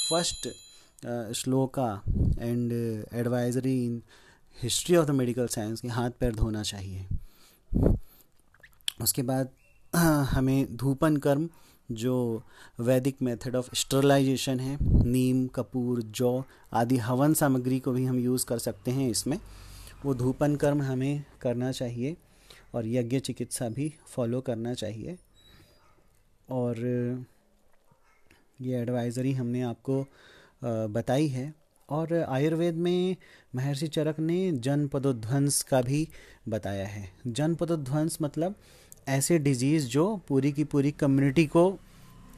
first 0.10 0.48
shloka 1.36 2.02
and 2.40 2.72
advisory 3.14 3.86
in 3.86 4.02
history 4.64 4.96
of 4.96 5.08
the 5.08 5.12
medical 5.12 5.48
science 5.48 5.82
कि 5.82 5.88
हाथ 5.88 6.12
पैर 6.20 6.36
धोना 6.36 6.64
चाहिए। 6.64 7.06
उसके 9.02 9.22
बाद, 9.22 9.50
हमें 10.32 10.76
धूपन 10.76 11.18
कर्म 11.18 11.50
जो 11.92 12.44
वैदिक 12.80 13.22
मेथड 13.22 13.56
ऑफ़ 13.56 13.76
स्टरलाइजेशन 13.76 14.60
है, 14.60 14.78
नीम, 15.06 15.48
कपूर, 15.48 16.02
जौ 16.02 16.44
आदि 16.74 16.98
हवन 16.98 17.34
सामग्री 17.34 17.80
को 17.80 17.92
भी 17.92 18.06
हम 18.06 18.20
यूज़ 18.20 18.46
कर 18.46 18.60
सकते 18.60 18.92
हैं 18.92 19.10
इसमें। 19.10 19.40
वो 20.06 20.14
धूपन 20.14 20.56
कर्म 20.56 20.82
हमें 20.82 21.24
करना 21.42 21.72
चाहिए 21.72 22.16
और 22.76 22.88
यज्ञ 22.88 23.20
चिकित्सा 23.20 23.70
भी 23.70 23.94
फॉलो 24.08 24.42
करना 24.42 24.74
चाहिए। 24.74 25.18
और 26.50 26.78
ये 28.62 28.82
एडवाइज़री 28.82 29.32
हमने 29.34 29.62
आपको 29.62 30.06
बताई 30.64 31.28
है। 31.28 31.54
और 31.90 32.14
आयुर्वेद 32.14 32.76
में 32.76 33.16
महर्षि 33.56 33.88
चरक 33.88 34.20
ने 34.20 34.52
जनपदोध्वंस 34.54 35.62
का 35.64 35.82
भी 35.82 36.08
बताया 36.50 36.88
है। 36.88 37.10
जनपदोध्वंस 37.28 38.18
मतलब 38.22 38.56
ऐसे 39.08 39.38
डिज़ीज़ 39.40 39.88
जो 39.88 40.06
पूरी 40.28 40.52
की 40.52 40.64
पूरी 40.64 40.92
कम्युनिटी 40.92 41.46
को 41.48 41.64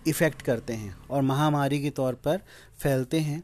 इफ़ेक्ट 0.08 0.42
करते 0.42 0.74
हैं 0.74 0.96
और 1.08 1.22
महामारी 1.22 1.82
के 1.82 1.90
तौर 1.90 2.16
पर 2.16 2.42
फैलते 2.80 3.20
हैं। 3.20 3.44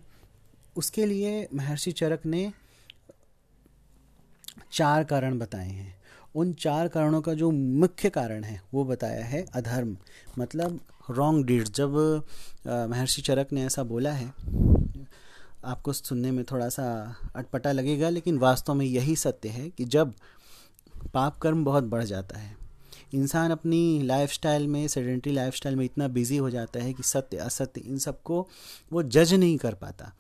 उसके 0.76 1.06
लिए 1.06 1.48
महर्षि 1.54 1.92
चरक 1.92 2.26
ने 2.26 2.52
चार 4.72 5.04
कारण 5.04 5.38
बताए 5.40 5.70
हैं। 5.70 5.96
उन 6.36 6.52
चार 6.54 6.88
कारणों 6.88 7.22
का 7.22 7.34
जो 7.34 7.50
मुख्य 7.52 8.10
कारण 8.10 8.44
है, 8.44 8.62
वो 8.74 8.84
बताया 8.86 9.26
है 9.26 9.46
अधर्म। 9.54 9.96
मतलब 10.40 10.80
रॉन्ग 11.10 11.46
डीड्स 11.46 11.72
जब 11.72 11.96
महर्षि 12.68 13.22
चरक 13.22 13.54
ने 13.54 13.66
ऐसा 13.66 13.84
बोला 13.84 14.12
है, 14.12 14.34
आपको 15.66 15.94
सुनने 15.94 16.32
में 16.32 16.44
थोड़ा 16.46 16.68
सा 16.70 16.86
अटपटा 17.36 17.72
लगेगा, 17.72 18.10
लेकिन 18.10 18.38
वास्तव 18.38 18.74
में 18.74 18.86
यही 18.86 19.16
सत्य 19.16 19.50
है 19.50 19.70
कि 19.70 19.86
जब 19.86 20.14
पाप 21.14 21.38
कर्म 21.38 21.64
बहुत 21.66 21.84
बढ़ 21.86 22.04
जाता 22.04 22.40
है, 22.40 22.56
इंसान 23.14 23.52
अपनी 23.52 24.02
लाइफस्टाइल 24.04 24.68
में 24.68 24.88
सेडेंट्री 24.88 25.34
लाइफस्टाइल 25.34 25.76
में 25.76 25.84
इतना 25.86 26.08
बिज़ी 26.10 26.38
हो 26.38 26.50
जाता 26.50 26.80
है 26.80 26.94
कि 26.94 27.04
सत्य, 27.04 27.38
असत्य 27.38 27.82
इन 27.82 27.98
सबको 27.98 28.48
वो 28.94 29.04
जज 29.04 29.34
नहीं 29.34 29.58
कर 29.58 29.74
पाता। 29.74 30.12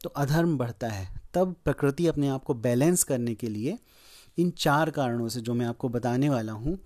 तो 0.00 0.10
अधर्म 0.10 0.56
बढ़ता 0.58 0.88
है। 0.88 1.08
तब 1.34 1.54
प्रकृति 1.64 2.06
अपने 2.06 2.28
आप 2.28 2.44
को 2.44 2.54
बैलेंस 2.54 3.02
करने 3.04 3.34
के 3.34 3.48
लिए 3.48 3.78
इन 4.38 4.50
चार 4.50 4.90
कारणों 4.90 5.28
से, 5.28 5.40
जो 5.40 5.54
मैं 5.54 5.66
आपको 5.66 5.88
बताने 5.88 6.28
वाला 6.28 6.52
हूँ, 6.52 6.78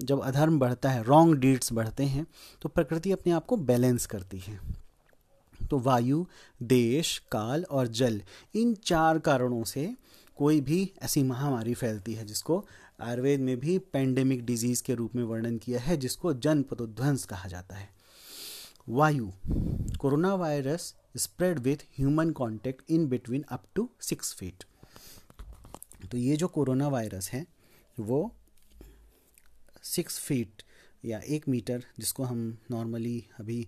जब 0.00 0.22
अधर्म 0.22 0.58
बढ़ता 0.58 0.90
है 0.90 1.02
रॉन्ग 1.02 1.38
डीड्स 1.38 1.72
बढ़ते 1.72 2.04
हैं 2.04 2.26
तो 2.62 2.68
प्रकृति 2.68 3.12
अपने 3.12 3.32
आप 3.32 3.46
को 3.46 3.56
बैलेंस 3.56 4.06
करती 4.06 4.38
है। 4.38 4.58
तो 5.60 5.78
वायु, 5.78 6.24
देश, 6.62 7.18
काल 7.32 7.64
और 7.64 7.86
जल, 7.86 8.20
इन 8.54 8.74
चार 8.74 9.18
कारणों 9.18 9.62
से 9.64 9.94
कोई 10.36 10.60
भी 10.60 10.92
ऐसी 11.02 11.22
महामारी 11.22 11.74
फैलती 11.74 12.14
है, 12.14 12.24
जिसको 12.24 12.64
आयुर्वेद 13.02 13.40
में 13.40 13.58
भी 13.60 13.78
पेंडेमिक 13.78 14.44
डिज़ीज़ 14.46 14.82
के 14.82 14.94
रूप 14.94 15.14
में 15.16 15.22
वर्णन 15.24 15.56
किया 15.58 15.80
है, 15.80 15.96
जिसको 15.96 16.32
जन 16.34 16.62
पदोध्वंस 16.62 17.24
कहा 17.24 17.48
जाता 17.48 17.76
है। 17.76 17.88
वायु। 18.88 19.30
Corona 20.00 20.34
virus 20.34 20.94
spread 21.16 21.58
with 21.58 21.76
human 21.98 22.30
contact 22.30 22.90
in 22.90 23.06
between 23.08 23.44
up 23.48 23.64
to 23.74 23.88
six 24.00 24.32
feet. 24.34 24.64
तो 26.10 26.18
ये 26.18 26.36
जो 26.36 26.48
कोरोना 26.48 26.88
वायरस 26.88 27.30
है 27.30 27.44
वो 28.00 28.20
सिक्स 29.84 30.18
फीट 30.18 30.62
या 31.04 31.20
एक 31.28 31.48
मीटर 31.48 31.84
जिसको 31.98 32.24
हम 32.24 32.58
नॉर्मली 32.70 33.18
अभी 33.40 33.62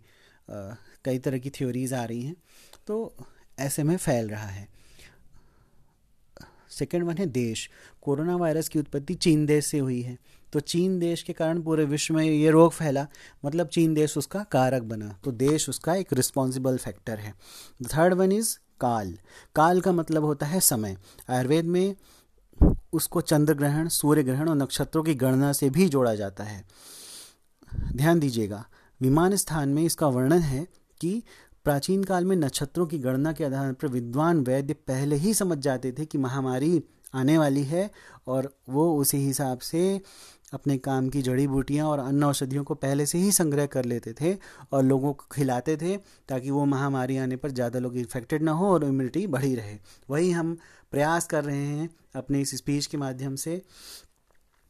आ, 0.49 0.75
कई 1.05 1.19
तरह 1.19 1.39
की 1.39 1.51
थ्योरीज 1.51 1.95
आ 1.95 2.05
रही 2.05 2.23
हैं 2.23 2.37
तो 2.87 3.15
ऐसे 3.59 3.83
में 3.83 3.97
फैल 3.97 4.29
रहा 4.29 4.49
है। 4.49 4.69
सेकेंड 6.71 7.05
वन 7.05 7.17
है 7.17 7.27
देश। 7.27 7.69
कोरोना 8.03 8.37
वायरस 8.37 8.69
की 8.69 8.79
उत्पत्ति 8.79 9.15
चीन 9.15 9.45
देश 9.47 9.67
से 9.67 9.79
हुई 9.79 10.01
है। 10.03 10.19
तो 10.52 10.61
चीन 10.61 10.99
देश 10.99 11.23
के 11.23 11.33
कारण 11.33 11.62
पूरे 11.62 11.85
विश्व 11.85 12.14
में 12.14 12.25
ये 12.25 12.50
रोग 12.50 12.73
फैला। 12.73 13.07
मतलब 13.45 13.69
चीन 13.69 13.95
देश 13.95 14.17
उसका 14.19 14.43
कारक 14.43 14.83
बना 14.83 15.14
तो 15.25 15.33
देश 15.33 15.69
उसका 15.69 15.95
एक 15.95 16.12
रिस्पॉन्सिबल 16.12 16.76
फैक्टर 16.76 17.19
है। 17.19 17.35
थर्ड 17.95 18.14
वन 18.14 18.33
इज़ 18.33 18.57
काल। 18.81 19.17
काल 19.55 19.81
का 19.81 19.93
मतलब 19.93 20.25
होता 20.25 20.47
है 20.47 20.61
समय। 20.61 20.97
आयुर्वेद 21.31 21.64
में 21.64 21.95
उसको 22.93 23.21
चंद्र 23.21 23.55
ग्रहण, 23.55 23.88
सूर्य 23.88 24.23
ग्रहण 24.23 24.49
और 24.49 24.57
नक्षत्रों 24.57 25.02
की 25.02 25.14
गणना 25.14 25.52
से 25.52 25.71
भी 25.71 25.88
जोड़ा 25.88 26.14
जाता 26.14 26.45
है। 26.45 26.64
ध्यान 27.97 28.21
दीजिएगा, 28.21 28.64
विमान 29.00 29.37
स्थान 29.37 29.69
में 29.69 29.83
इसका 29.83 30.07
वर्णन 30.07 30.38
है 30.38 30.67
कि 31.00 31.23
प्राचीन 31.64 32.05
काल 32.05 32.25
में 32.25 32.37
नक्षत्रों 32.37 32.87
की 32.87 32.99
गणना 32.99 33.33
के 33.33 33.45
आधार 33.45 33.73
पर 33.73 33.88
विद्वान 33.88 34.40
वैद्य 34.40 34.75
पहले 34.75 35.17
ही 35.17 35.35
समझ 35.35 35.59
जाते 35.59 35.93
थे 35.93 36.05
कि 36.05 36.19
महामारी 36.19 36.83
आने 37.14 37.38
वाली 37.38 37.64
है 37.64 37.90
और 38.26 38.52
वो 38.69 38.99
उसी 38.99 39.19
हिसाब 39.19 39.59
से 39.59 40.00
अपने 40.52 40.76
काम 40.78 41.09
की 41.09 41.23
जड़ी 41.23 41.47
बूटियाँ 41.47 41.87
और 41.87 41.99
अन्य 41.99 42.26
औषधियों 42.26 42.64
को 42.64 42.75
पहले 42.76 43.07
से 43.07 43.19
ही 43.19 43.33
संग्रह 43.33 43.67
कर 43.67 43.85
लेते 43.85 44.12
थे 44.21 44.35
और 44.73 44.83
लोगों 44.85 45.12
को 45.12 45.26
खिलाते 45.33 45.76
थे 45.76 45.97
ताकि 46.28 46.50
वो 46.50 46.64
महामारी 46.64 47.17
आने 47.17 47.37
पर 47.37 47.50
ज़्यादा 47.50 47.78
लोग 47.78 47.97
इन्फेक्टेड 47.97 48.43
ना 48.43 48.52
हो 48.52 48.73
और 48.73 48.85
इम्यूनिटी 48.85 49.26
बढ़ी 49.26 49.55
रहे। 49.55 49.78
वही 50.11 50.31
हम 50.31 50.57
प्रयास 50.93 51.26
कर 51.26 51.45
रहे 51.45 51.67
हैं 51.67 51.88
अपने 52.17 52.40
इस 52.40 52.55
स्पीच 52.57 52.87
के 52.87 52.97
माध्यम 52.97 53.35
से 53.37 53.62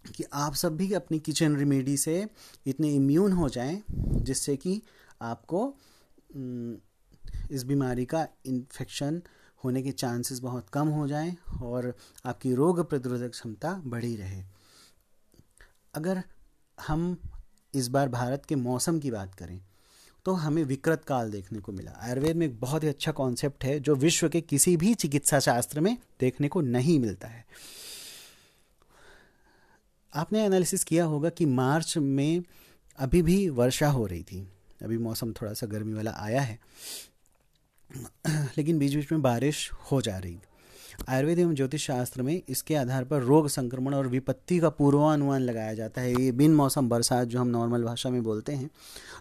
कि 0.05 0.25
आप 0.33 0.55
सब 0.55 0.77
भी 0.77 0.93
अपनी 0.95 1.19
किचन 1.21 1.57
रेमेडी 1.57 1.97
से 1.97 2.27
इतने 2.67 2.93
इम्यून 2.95 3.33
हो 3.33 3.49
जाएँ, 3.49 3.83
जिससे 3.89 4.57
कि 4.57 4.81
आपको 5.23 5.67
इस 7.51 7.65
बीमारी 7.65 8.05
का 8.05 8.27
इन्फेक्शन 8.47 9.23
होने 9.65 9.83
के 9.83 9.91
चांसेस 9.93 10.41
बहुत 10.41 10.69
कम 10.73 10.89
हो 10.89 11.07
जाएँ 11.09 11.37
और 11.63 11.95
आपकी 12.27 12.55
रोग 12.55 12.89
प्रतिरोधक 12.91 13.31
क्षमता 13.31 13.81
बढ़ी 13.87 14.15
रहे। 14.17 14.43
अगर 15.99 16.23
हम 16.79 17.17
इस 17.75 17.89
बार 17.89 18.09
भारत 18.09 18.45
के 18.45 18.55
मौसम 18.57 18.99
की 18.99 19.11
बात 19.11 19.35
करें 19.35 19.61
तो 20.27 20.33
हमें 20.35 20.63
विकृत 20.65 21.05
काल 21.05 21.31
देखने 21.31 21.61
को 21.61 21.73
मिला। 21.73 21.93
आयुर्वेद 21.99 22.37
में 22.37 22.47
एक 22.47 22.59
बहुत 22.61 22.83
ही 22.83 22.89
अच्छा 22.89 23.13
कॉन्सेप्ट 23.13 23.65
है, 23.65 23.79
जो 23.81 23.95
विश्व 23.97 24.29
के 24.29 24.41
किसी 24.43 24.77
भी 24.77 24.95
चिकित्सा 24.95 25.39
शास्त्र 25.41 25.81
में 25.81 25.97
देखने 26.21 26.49
को 26.49 26.61
नहीं 26.61 26.99
मिलता 27.01 27.29
है। 27.29 27.45
आपने 30.13 30.45
एनालिसिस 30.45 30.85
किया 30.85 31.05
होगा 31.05 31.29
कि 31.31 31.47
मार्च 31.47 31.97
में 31.99 32.43
अभी 32.99 33.23
भी 33.23 33.49
वर्षा 33.51 33.89
हो 33.89 34.07
रही 34.07 34.23
थी। 34.23 34.41
अभी 34.83 34.99
मौसम 34.99 35.33
थोड़ा 35.33 35.53
सा 35.53 35.67
गर्मी 35.67 35.93
वाला 35.93 36.15
आया 36.19 36.41
है, 36.41 36.59
लेकिन 38.57 38.79
बीच 38.79 38.95
बीच 38.95 39.13
में 39.13 39.23
बारिश 39.23 39.71
हो 39.91 40.01
जा 40.03 40.19
रही 40.19 40.35
आयुर्वेद 40.99 41.39
एवं 41.39 41.55
ज्योतिष 41.55 41.87
शास्त्र 41.87 42.23
में 42.23 42.41
इसके 42.49 42.75
आधार 42.75 43.05
पर 43.05 43.23
रोग 43.23 43.49
संक्रमण 43.49 43.95
और 43.95 44.07
विपत्ति 44.09 44.59
का 44.59 44.69
पूर्वानुमान 44.71 45.43
लगाया 45.43 45.75
जाता 45.75 46.01
है। 46.01 46.13
ये 46.13 46.33
बिन 46.33 46.55
मौसम 46.55 46.89
बरसात 46.89 47.29
जो 47.29 47.41
हम 47.41 47.49
नॉर्मल 47.49 47.85
भाषा 47.85 48.11
में 48.11 48.23
बोलते 48.23 48.53
हैं 48.53 48.69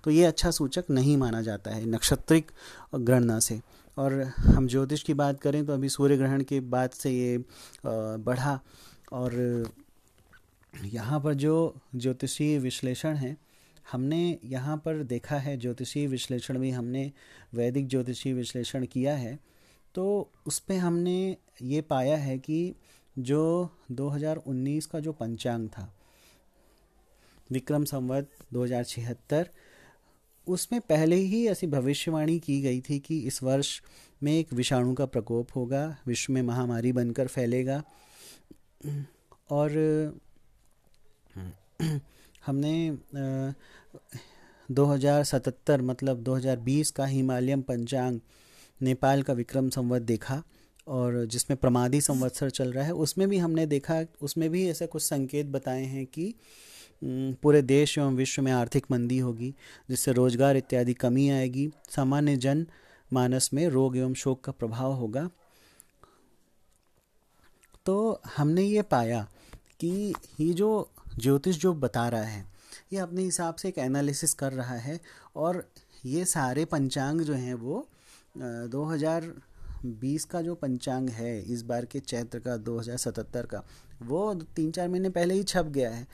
तो 0.03 0.11
ये 0.11 0.23
अच्छा 0.25 0.51
सूचक 0.51 0.89
नहीं 0.89 1.15
माना 1.17 1.41
जाता 1.41 1.71
है 1.71 1.85
नक्षत्रिक 1.85 2.51
गणना 2.95 3.39
से। 3.39 3.59
और 3.97 4.21
हम 4.37 4.67
ज्योतिष 4.67 5.03
की 5.03 5.13
बात 5.13 5.39
करें 5.41 5.65
तो 5.65 5.73
अभी 5.73 5.89
सूर्य 5.89 6.17
ग्रहण 6.17 6.43
के 6.43 6.59
बाद 6.59 6.89
से 6.89 7.11
ये 7.11 7.37
बढ़ा 7.85 8.59
और 9.13 9.71
यहाँ 10.85 11.19
पर 11.19 11.33
जो 11.33 11.75
ज्योतिषीय 11.95 12.57
विश्लेषण 12.59 13.15
है, 13.15 13.35
हमने 13.85 14.39
यहाँ 14.43 14.77
पर 14.77 15.03
देखा 15.03 15.35
है, 15.35 15.57
ज्योतिषीय 15.57 16.07
विश्लेषण 16.07 16.57
भी 16.57 16.71
हमने 16.71 17.11
वैदिक 17.53 17.87
ज्योतिषीय 17.87 18.33
विश्लेषण 18.33 18.85
किया 18.85 19.15
है 19.15 19.37
तो 19.95 20.31
उस 20.47 20.59
पर 20.59 20.77
हमने 20.77 21.37
ये 21.61 21.81
पाया 21.81 22.17
है 22.17 22.37
कि 22.39 22.75
जो 23.15 23.69
2019 23.91 24.85
का 24.85 24.99
जो 24.99 25.11
पंचांग 25.13 25.67
था, 25.69 25.91
विक्रम 27.51 27.83
संवत 27.85 28.29
दो 28.53 28.63
हज़ार 28.63 28.83
छिहत्तर, 28.83 29.49
उसमें 30.47 30.79
पहले 30.81 31.15
ही 31.15 31.47
ऐसी 31.47 31.67
भविष्यवाणी 31.67 32.37
की 32.39 32.61
गई 32.61 32.81
थी 32.81 32.99
कि 32.99 33.19
इस 33.19 33.41
वर्ष 33.43 33.81
में 34.23 34.31
एक 34.31 34.53
विषाणु 34.53 34.93
का 34.93 35.05
प्रकोप 35.05 35.47
होगा, 35.55 35.97
विश्व 36.07 36.33
में 36.33 36.41
महामारी 36.41 36.91
बनकर 36.91 37.27
फैलेगा। 37.27 37.81
और, 39.51 39.69
हमने 42.45 42.97
दो 44.69 44.85
हज़ार 44.85 45.23
सतहत्तर 45.23 45.81
मतलब 45.81 46.23
2020 46.23 46.91
का 46.91 47.05
हिमालयम 47.05 47.61
पंचांग 47.61 48.19
नेपाल 48.81 49.23
का 49.23 49.33
विक्रम 49.33 49.69
संवत 49.69 50.01
देखा 50.01 50.41
और 50.87 51.25
जिसमें 51.25 51.57
प्रमादी 51.59 52.01
संवत्सर 52.01 52.49
चल 52.49 52.71
रहा 52.73 52.85
है, 52.85 52.91
उसमें 52.91 53.27
भी 53.29 53.37
हमने 53.37 53.65
देखा, 53.65 54.01
उसमें 54.21 54.49
भी 54.49 54.67
ऐसे 54.69 54.87
कुछ 54.87 55.03
संकेत 55.03 55.45
बताए 55.47 55.83
हैं 55.83 56.05
कि 56.05 56.33
पूरे 57.01 57.61
देश 57.61 57.97
एवं 57.97 58.15
विश्व 58.15 58.41
में 58.41 58.51
आर्थिक 58.51 58.85
मंदी 58.91 59.17
होगी, 59.19 59.53
जिससे 59.89 60.11
रोज़गार 60.11 60.57
इत्यादि 60.57 60.93
कमी 60.93 61.29
आएगी। 61.29 61.69
सामान्य 61.89 62.35
जन 62.37 62.65
मानस 63.11 63.49
में 63.53 63.67
रोग 63.69 63.97
एवं 63.97 64.13
शोक 64.13 64.43
का 64.43 64.51
प्रभाव 64.51 64.93
होगा। 64.93 65.29
तो 67.85 68.21
हमने 68.37 68.61
ये 68.61 68.81
पाया 68.81 69.21
कि 69.79 70.13
ये 70.39 70.53
जो 70.53 70.89
ज्योतिष 71.19 71.57
जो 71.57 71.73
बता 71.75 72.07
रहा 72.09 72.23
है, 72.23 72.45
ये 72.93 72.99
अपने 72.99 73.23
हिसाब 73.23 73.55
से 73.55 73.67
एक 73.67 73.77
एनालिसिस 73.77 74.33
कर 74.33 74.53
रहा 74.53 74.75
है 74.77 74.99
और 75.35 75.63
ये 76.05 76.25
सारे 76.25 76.65
पंचांग 76.65 77.21
जो 77.21 77.33
हैं 77.33 77.53
वो 77.53 77.87
दो 78.37 78.83
हज़ार 78.85 79.33
बीस 79.85 80.25
का 80.25 80.41
जो 80.41 80.55
पंचांग 80.55 81.09
है, 81.09 81.41
इस 81.43 81.61
बार 81.61 81.85
के 81.85 81.99
चैत्र 81.99 82.39
का, 82.39 82.57
दो 82.57 82.77
हज़ार 82.79 82.97
सतहत्तर 82.97 83.45
का, 83.45 83.63
वो 84.03 84.33
तीन 84.55 84.71
चार 84.71 84.89
महीने 84.89 85.09
पहले 85.09 85.33
ही 85.33 85.43
छप 85.43 85.65
गया 85.67 85.89
है। 85.89 86.07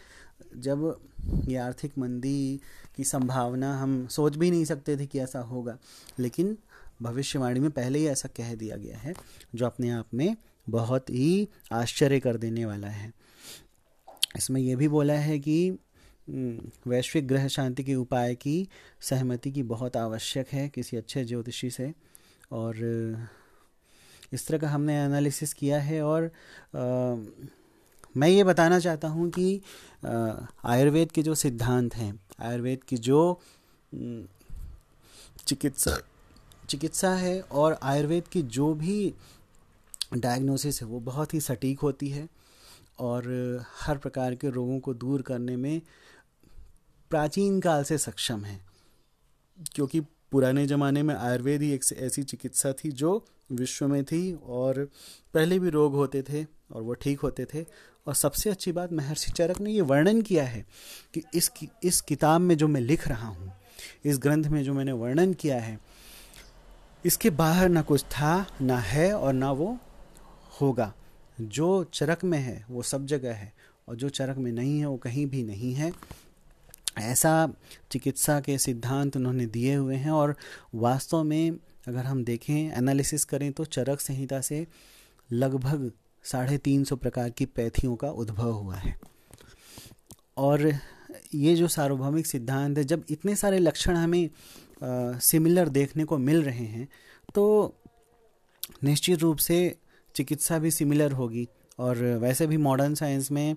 जब 0.57 1.01
ये 1.47 1.55
आर्थिक 1.57 1.97
मंदी 1.97 2.59
की 2.95 3.03
संभावना 3.03 3.73
हम 3.79 4.05
सोच 4.07 4.35
भी 4.35 4.49
नहीं 4.51 4.65
सकते 4.65 4.97
थे 4.97 5.05
कि 5.05 5.19
ऐसा 5.19 5.39
होगा, 5.41 5.77
लेकिन 6.19 6.57
भविष्यवाणी 7.01 7.59
में 7.59 7.69
पहले 7.71 7.99
ही 7.99 8.07
ऐसा 8.07 8.29
कह 8.37 8.53
दिया 8.55 8.77
गया 8.77 8.97
है, 8.97 9.13
जो 9.55 9.65
अपने 9.65 9.89
आप 9.89 10.13
में 10.13 10.35
बहुत 10.67 11.09
ही 11.09 11.47
आश्चर्य 11.71 12.19
कर 12.19 12.37
देने 12.37 12.65
वाला 12.65 12.87
है। 12.87 13.11
इसमें 14.37 14.61
यह 14.61 14.77
भी 14.77 14.87
बोला 14.87 15.13
है 15.13 15.39
कि 15.39 15.77
वैश्विक 16.87 17.27
ग्रह 17.27 17.47
शांति 17.47 17.83
के 17.83 17.95
उपाय 17.95 18.35
की 18.35 18.67
सहमति 19.01 19.51
की 19.51 19.63
बहुत 19.65 19.97
आवश्यक 19.97 20.47
है, 20.47 20.67
किसी 20.69 20.97
अच्छे 20.97 21.23
ज्योतिषी 21.25 21.69
से। 21.69 21.93
और 22.53 22.77
इस 24.33 24.47
तरह 24.47 24.57
का 24.57 24.69
हमने 24.69 25.03
एनालिसिस 25.03 25.53
किया 25.53 25.79
है 25.81 26.01
और 26.01 26.25
आ, 26.75 27.15
मैं 28.17 28.27
ये 28.27 28.43
बताना 28.43 28.79
चाहता 28.79 29.07
हूँ 29.07 29.29
कि 29.29 29.61
आयुर्वेद 30.65 31.11
के 31.11 31.23
जो 31.23 31.35
सिद्धांत 31.35 31.95
हैं 31.95 32.19
आयुर्वेद 32.41 32.83
की 32.83 32.97
जो 32.97 33.41
चिकित्सा 35.47 35.97
चिकित्सा 36.69 37.13
है 37.15 37.41
और 37.41 37.77
आयुर्वेद 37.83 38.27
की 38.27 38.41
जो 38.41 38.73
भी 38.73 39.13
डायग्नोसिस 40.17 40.81
है 40.81 40.87
वो 40.87 40.99
बहुत 40.99 41.33
ही 41.33 41.39
सटीक 41.41 41.79
होती 41.79 42.09
है 42.09 42.27
और 42.99 43.23
हर 43.81 43.97
प्रकार 43.97 44.35
के 44.35 44.49
रोगों 44.49 44.79
को 44.79 44.93
दूर 44.93 45.21
करने 45.21 45.55
में 45.55 45.81
प्राचीन 47.09 47.59
काल 47.61 47.83
से 47.83 47.97
सक्षम 47.97 48.43
है। 48.45 48.59
क्योंकि 49.75 50.01
पुराने 50.33 50.65
ज़माने 50.67 51.01
में 51.03 51.13
आयुर्वेद 51.15 51.61
ही 51.61 51.71
एक 51.71 51.83
ऐसी 51.93 52.21
चिकित्सा 52.23 52.71
थी 52.73 52.91
जो 52.91 53.09
विश्व 53.51 53.87
में 53.87 54.03
थी 54.03 54.21
और 54.33 54.87
पहले 55.33 55.59
भी 55.59 55.69
रोग 55.69 55.93
होते 55.93 56.21
थे 56.21 56.43
और 56.43 56.81
वो 56.81 56.93
ठीक 56.93 57.19
होते 57.19 57.45
थे। 57.45 57.61
और 58.07 58.15
सबसे 58.15 58.49
अच्छी 58.49 58.71
बात, 58.71 58.93
महर्षि 58.93 59.31
चरक 59.31 59.59
ने 59.61 59.71
ये 59.71 59.81
वर्णन 59.83 60.21
किया 60.21 60.43
है 60.43 60.65
कि 61.13 61.21
इस 61.35 61.51
इस 61.83 62.01
किताब 62.01 62.41
में 62.41 62.55
जो 62.57 62.67
मैं 62.67 62.81
लिख 62.81 63.07
रहा 63.07 63.27
हूँ, 63.27 63.51
इस 64.05 64.17
ग्रंथ 64.17 64.45
में 64.45 64.63
जो 64.63 64.73
मैंने 64.73 64.91
वर्णन 64.93 65.33
किया 65.33 65.59
है, 65.59 65.77
इसके 67.05 67.29
बाहर 67.29 67.69
ना 67.69 67.81
कुछ 67.81 68.03
था, 68.03 68.45
ना 68.61 68.77
है 68.79 69.11
और 69.13 69.33
ना 69.33 69.51
वो 69.51 69.77
होगा। 70.61 70.93
जो 71.37 71.83
चरक 71.83 72.23
में 72.23 72.39
है, 72.39 72.65
वो 72.69 72.81
सब 72.83 73.05
जगह 73.05 73.33
है 73.33 73.53
और 73.87 73.95
जो 73.95 74.09
चरक 74.09 74.37
में 74.37 74.51
नहीं 74.51 74.79
है, 74.79 74.85
वो 74.85 74.97
कहीं 74.97 75.25
भी 75.27 75.43
नहीं 75.43 75.73
है। 75.73 75.91
ऐसा 76.97 77.33
चिकित्सा 77.91 78.39
के 78.39 78.57
सिद्धांत 78.57 79.15
उन्होंने 79.17 79.45
दिए 79.45 79.75
हुए 79.75 79.95
हैं 79.95 80.11
और 80.11 80.35
वास्तव 80.75 81.23
में 81.23 81.51
अगर 81.87 82.05
हम 82.05 82.23
देखें 82.23 82.55
एनालिसिस 82.55 83.25
करें 83.25 83.51
तो 83.51 83.65
चरक 83.65 83.99
संहिता 83.99 84.41
से 84.41 84.65
लगभग 85.29 85.91
साढ़े 86.25 86.57
तीन 86.57 86.83
सौ 86.83 86.95
प्रकार 86.95 87.29
की 87.29 87.45
पैथियों 87.45 87.95
का 87.95 88.09
उद्भव 88.09 88.51
हुआ 88.51 88.75
है। 88.75 88.95
और 90.37 90.71
ये 91.35 91.55
जो 91.55 91.67
सार्वभौमिक 91.67 92.27
सिद्धांत 92.27 92.77
है, 92.77 92.83
जब 92.83 93.03
इतने 93.09 93.35
सारे 93.35 93.59
लक्षण 93.59 93.95
हमें 93.95 94.29
सिमिलर 95.21 95.69
देखने 95.69 96.03
को 96.03 96.17
मिल 96.17 96.41
रहे 96.43 96.65
हैं 96.65 96.87
तो 97.35 97.73
निश्चित 98.83 99.19
रूप 99.19 99.37
से 99.37 99.75
चिकित्सा 100.15 100.59
भी 100.59 100.71
सिमिलर 100.71 101.11
होगी। 101.11 101.47
और 101.79 101.97
वैसे 102.21 102.47
भी 102.47 102.57
मॉडर्न 102.57 102.95
साइंस 102.95 103.31
में, 103.31 103.55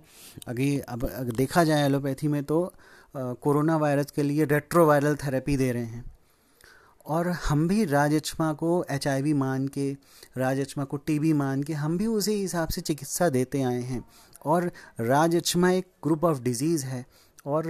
अभी 0.48 0.78
अब 0.80 1.04
देखा 1.36 1.64
जाए 1.64 1.84
एलोपैथी 1.86 2.28
में 2.28 2.42
तो 2.44 2.72
कोरोना 3.16 3.76
वायरस 3.76 4.10
के 4.10 4.22
लिए 4.22 4.44
रेट्रोवायरल 4.44 5.16
थेरेपी 5.16 5.56
दे 5.56 5.72
रहे 5.72 5.84
हैं। 5.84 6.18
और 7.06 7.28
हम 7.28 7.68
भी 7.68 7.84
राजचमा 7.84 8.52
को 8.52 8.84
एचआईवी 8.90 9.32
मान 9.32 9.68
के 9.68 9.96
राजचमा 10.36 10.84
को 10.84 10.96
टीबी 10.96 11.32
मान 11.32 11.62
के, 11.62 11.72
हम 11.72 11.98
भी 11.98 12.06
उसी 12.06 12.32
हिसाब 12.32 12.68
से 12.68 12.80
चिकित्सा 12.80 13.28
देते 13.28 13.62
आए 13.62 13.80
हैं। 13.80 14.04
और 14.44 14.72
राजचमा 15.00 15.70
एक 15.70 15.86
ग्रुप 16.02 16.24
ऑफ़ 16.24 16.40
डिज़ीज़ 16.40 16.86
है। 16.86 17.06
और 17.46 17.66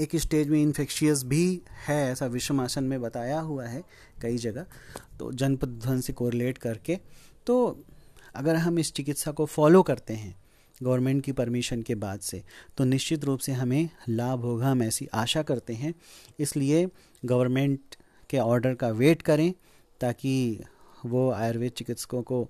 एक 0.00 0.16
स्टेज 0.16 0.48
में 0.48 0.62
इन्फेक्शियस 0.62 1.24
भी 1.24 1.62
है, 1.88 2.12
ऐसा 2.12 2.26
विषमासन 2.26 2.84
में 2.84 3.00
बताया 3.00 3.40
हुआ 3.40 3.64
है 3.64 3.84
कई 4.22 4.36
जगह। 4.36 4.66
तो 5.18 5.32
जनपद 5.32 5.68
ध्वन 5.68 6.00
से 6.00 6.12
कोरिलेट 6.12 6.58
करके। 6.58 6.98
तो 7.46 7.84
अगर 8.34 8.56
हम 8.56 8.78
इस 8.78 8.92
चिकित्सा 8.92 9.32
को 9.32 9.46
फॉलो 9.46 9.82
करते 9.82 10.14
हैं 10.14 10.45
गवर्नमेंट 10.82 11.22
की 11.24 11.32
परमिशन 11.32 11.82
के 11.82 11.94
बाद 11.94 12.20
से। 12.20 12.42
तो 12.78 12.84
निश्चित 12.84 13.24
रूप 13.24 13.40
से 13.40 13.52
हमें 13.52 13.88
लाभ 14.08 14.40
होगा, 14.40 14.70
हम 14.70 14.82
ऐसी 14.82 15.06
आशा 15.14 15.42
करते 15.42 15.74
हैं। 15.74 15.94
इसलिए 16.40 16.86
गवर्नमेंट 17.24 17.96
के 18.30 18.38
ऑर्डर 18.38 18.74
का 18.74 18.88
वेट 18.90 19.22
करें 19.22 19.52
ताकि 20.00 20.60
वो 21.06 21.30
आयुर्वेद 21.30 21.72
चिकित्सकों 21.72 22.22
को 22.22 22.46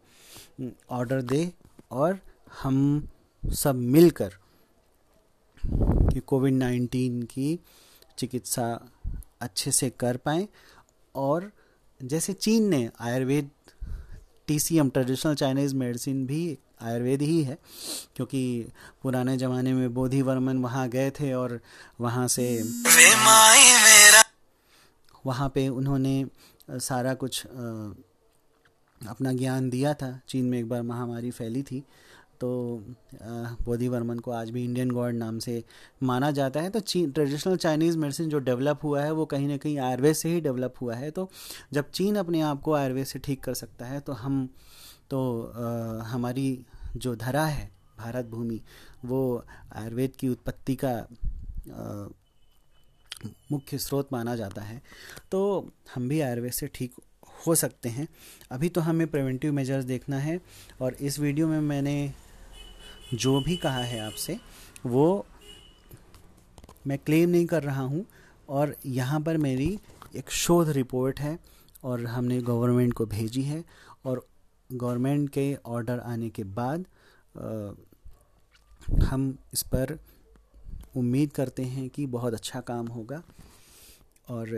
ऑर्डर 0.91 1.23
दे 1.23 1.51
और 1.91 2.19
हम 2.63 3.09
सब 3.43 3.75
मिलकर 3.75 4.33
कि 5.63 6.21
कोविड 6.21 6.55
नाइन्टीन 6.55 7.23
की 7.23 7.59
चिकित्सा 8.19 8.69
अच्छे 9.41 9.71
से 9.71 9.91
कर 9.91 10.17
पाएँ 10.17 10.47
और 11.15 11.51
जैसे 12.01 12.33
चीन 12.33 12.69
ने 12.69 12.89
Ayurveda 13.01 13.51
T 14.47 14.59
C 14.59 14.79
M 14.79 14.91
traditional 14.91 15.35
Chinese 15.35 15.75
medicine 15.75 16.27
भी 16.27 16.59
आयुर्वेद 16.81 17.23
ही 17.23 17.43
है, 17.43 17.57
क्योंकि 18.17 18.67
पुराने 19.03 19.37
ज़माने 19.37 19.73
में 19.73 19.95
बोधि 19.95 20.23
वर्मन 20.23 20.59
वहाँ 20.59 20.89
गए 20.89 21.11
थे 21.11 21.33
और 21.35 21.61
वहाँ 22.01 22.27
से 22.29 22.63
वहाँ 25.27 25.49
पे 25.49 25.69
उन्होंने 25.69 26.27
सारा 26.71 27.15
कुछ 27.15 27.45
अपना 29.01 29.33
ज्ञान 29.33 29.71
दिया 29.71 29.95
था। 29.95 30.19
चीन 30.29 30.45
में 30.45 30.59
एक 30.59 30.69
बार 30.69 30.83
महामारी 30.83 31.31
फैली 31.31 31.63
थी 31.63 31.83
तो 32.41 32.49
बोधि 33.63 33.89
वर्मन 33.89 34.19
को 34.19 34.31
आज 34.31 34.51
भी 34.51 34.65
इंडियन 34.65 34.91
गॉड 34.91 35.15
नाम 35.15 35.39
से 35.39 35.63
माना 36.03 36.31
जाता 36.31 36.61
है। 36.61 36.71
तो 36.71 36.81
चीन 36.83 37.11
ट्रेडिशनल 37.11 37.57
चाइनीज़ 37.57 37.97
मेडिसिन 37.99 38.29
जो 38.29 38.39
डेवलप 38.41 38.81
हुआ 38.85 39.03
है, 39.03 39.13
वो 39.13 39.25
कहीं 39.27 39.49
ना 39.49 39.57
कहीं 39.57 39.79
आयुर्वेद 39.79 40.15
से 40.15 40.29
ही 40.29 40.41
डेवलप 40.41 40.75
हुआ 40.81 40.95
है। 40.95 41.11
तो 41.11 41.29
जब 41.73 41.91
चीन 41.91 42.17
अपने 42.17 42.41
आप 42.43 42.61
को 42.63 42.73
आयुर्वेद 42.75 43.07
से 43.07 43.19
ठीक 43.19 43.43
कर 43.45 43.55
सकता 43.55 43.87
है 43.87 44.01
तो 44.01 44.13
हम 44.15 44.49
तो 45.11 45.21
आ, 45.43 46.03
हमारी 46.03 46.65
जो 46.97 47.15
धरा 47.17 47.45
है 47.47 47.71
भारत 47.99 48.27
भूमि 48.27 48.61
वो 49.05 49.45
आयुर्वेद 49.77 50.17
की 50.17 50.29
उत्पत्ति 50.29 50.77
का 50.85 50.91
आ, 50.91 52.09
मुख्य 53.53 53.79
स्रोत 53.79 54.13
माना 54.13 54.35
जाता 54.37 54.63
है। 54.63 54.81
तो 55.31 55.71
हम 55.95 56.09
भी 56.09 56.21
आयुर्वेद 56.21 56.53
से 56.53 56.67
ठीक 56.67 56.95
हो 57.47 57.55
सकते 57.55 57.89
हैं। 57.89 58.07
अभी 58.51 58.69
तो 58.69 58.81
हमें 58.81 59.07
प्रिवेंटिव 59.07 59.53
मेजर्स 59.53 59.85
देखना 59.85 60.19
है 60.19 60.41
और 60.81 60.95
इस 60.95 61.19
वीडियो 61.19 61.49
में 61.49 61.61
मैंने 61.61 62.13
जो 63.15 63.41
भी 63.41 63.57
कहा 63.57 63.83
है 63.83 64.01
आपसे 64.01 64.39
वो 64.87 65.27
मैं 66.87 66.99
क्लेम 66.99 67.31
नहीं 67.31 67.47
कर 67.47 67.63
रहा 67.63 67.83
हूँ 67.83 68.05
और 68.49 68.75
यहाँ 68.87 69.21
पर 69.21 69.37
मेरी 69.37 69.79
एक 70.17 70.31
शोध 70.31 70.69
रिपोर्ट 70.69 71.21
है 71.21 71.39
और 71.85 72.05
हमने 72.07 72.41
गवर्नमेंट 72.43 72.93
को 72.93 73.07
भेजी 73.07 73.43
है 73.43 73.65
और 74.05 74.27
गवर्नमेंट 74.73 75.29
के 75.31 75.55
ऑर्डर 75.67 75.99
आने 75.99 76.31
के 76.31 76.45
बाद 76.45 76.87
आ, 77.37 77.71
हम 79.05 79.39
इस 79.53 79.63
पर 79.63 79.99
उम्मीद 80.97 81.33
करते 81.33 81.63
हैं 81.63 81.89
कि 81.91 82.07
बहुत 82.07 82.35
अच्छा 82.35 82.61
काम 82.61 82.87
होगा। 82.87 83.23
और 84.29 84.49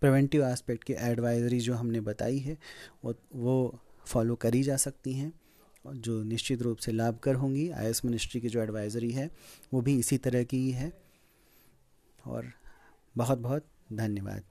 प्रिवेंटिव 0.00 0.44
एस्पेक्ट 0.44 0.84
की 0.84 0.92
एडवाइजरी 0.92 1.60
जो 1.60 1.74
हमने 1.74 2.00
बताई 2.00 2.38
है 2.38 2.56
वो 3.04 3.14
वो 3.34 3.54
फॉलो 4.06 4.34
करी 4.34 4.62
जा 4.62 4.76
सकती 4.76 5.12
हैं 5.12 5.32
और 5.86 5.96
जो 5.96 6.22
निश्चित 6.22 6.62
रूप 6.62 6.78
से 6.78 6.92
लाभकर 6.92 7.34
होंगी। 7.34 7.68
आईएस 7.70 8.04
मिनिस्ट्री 8.04 8.40
की 8.40 8.48
जो 8.48 8.60
एडवाइजरी 8.60 9.10
है 9.10 9.30
वो 9.74 9.80
भी 9.80 9.98
इसी 9.98 10.18
तरह 10.18 10.44
की 10.44 10.56
ही 10.56 10.70
है। 10.70 10.92
और 12.26 12.52
बहुत 13.16 13.38
बहुत 13.38 13.66
धन्यवाद। 13.92 14.42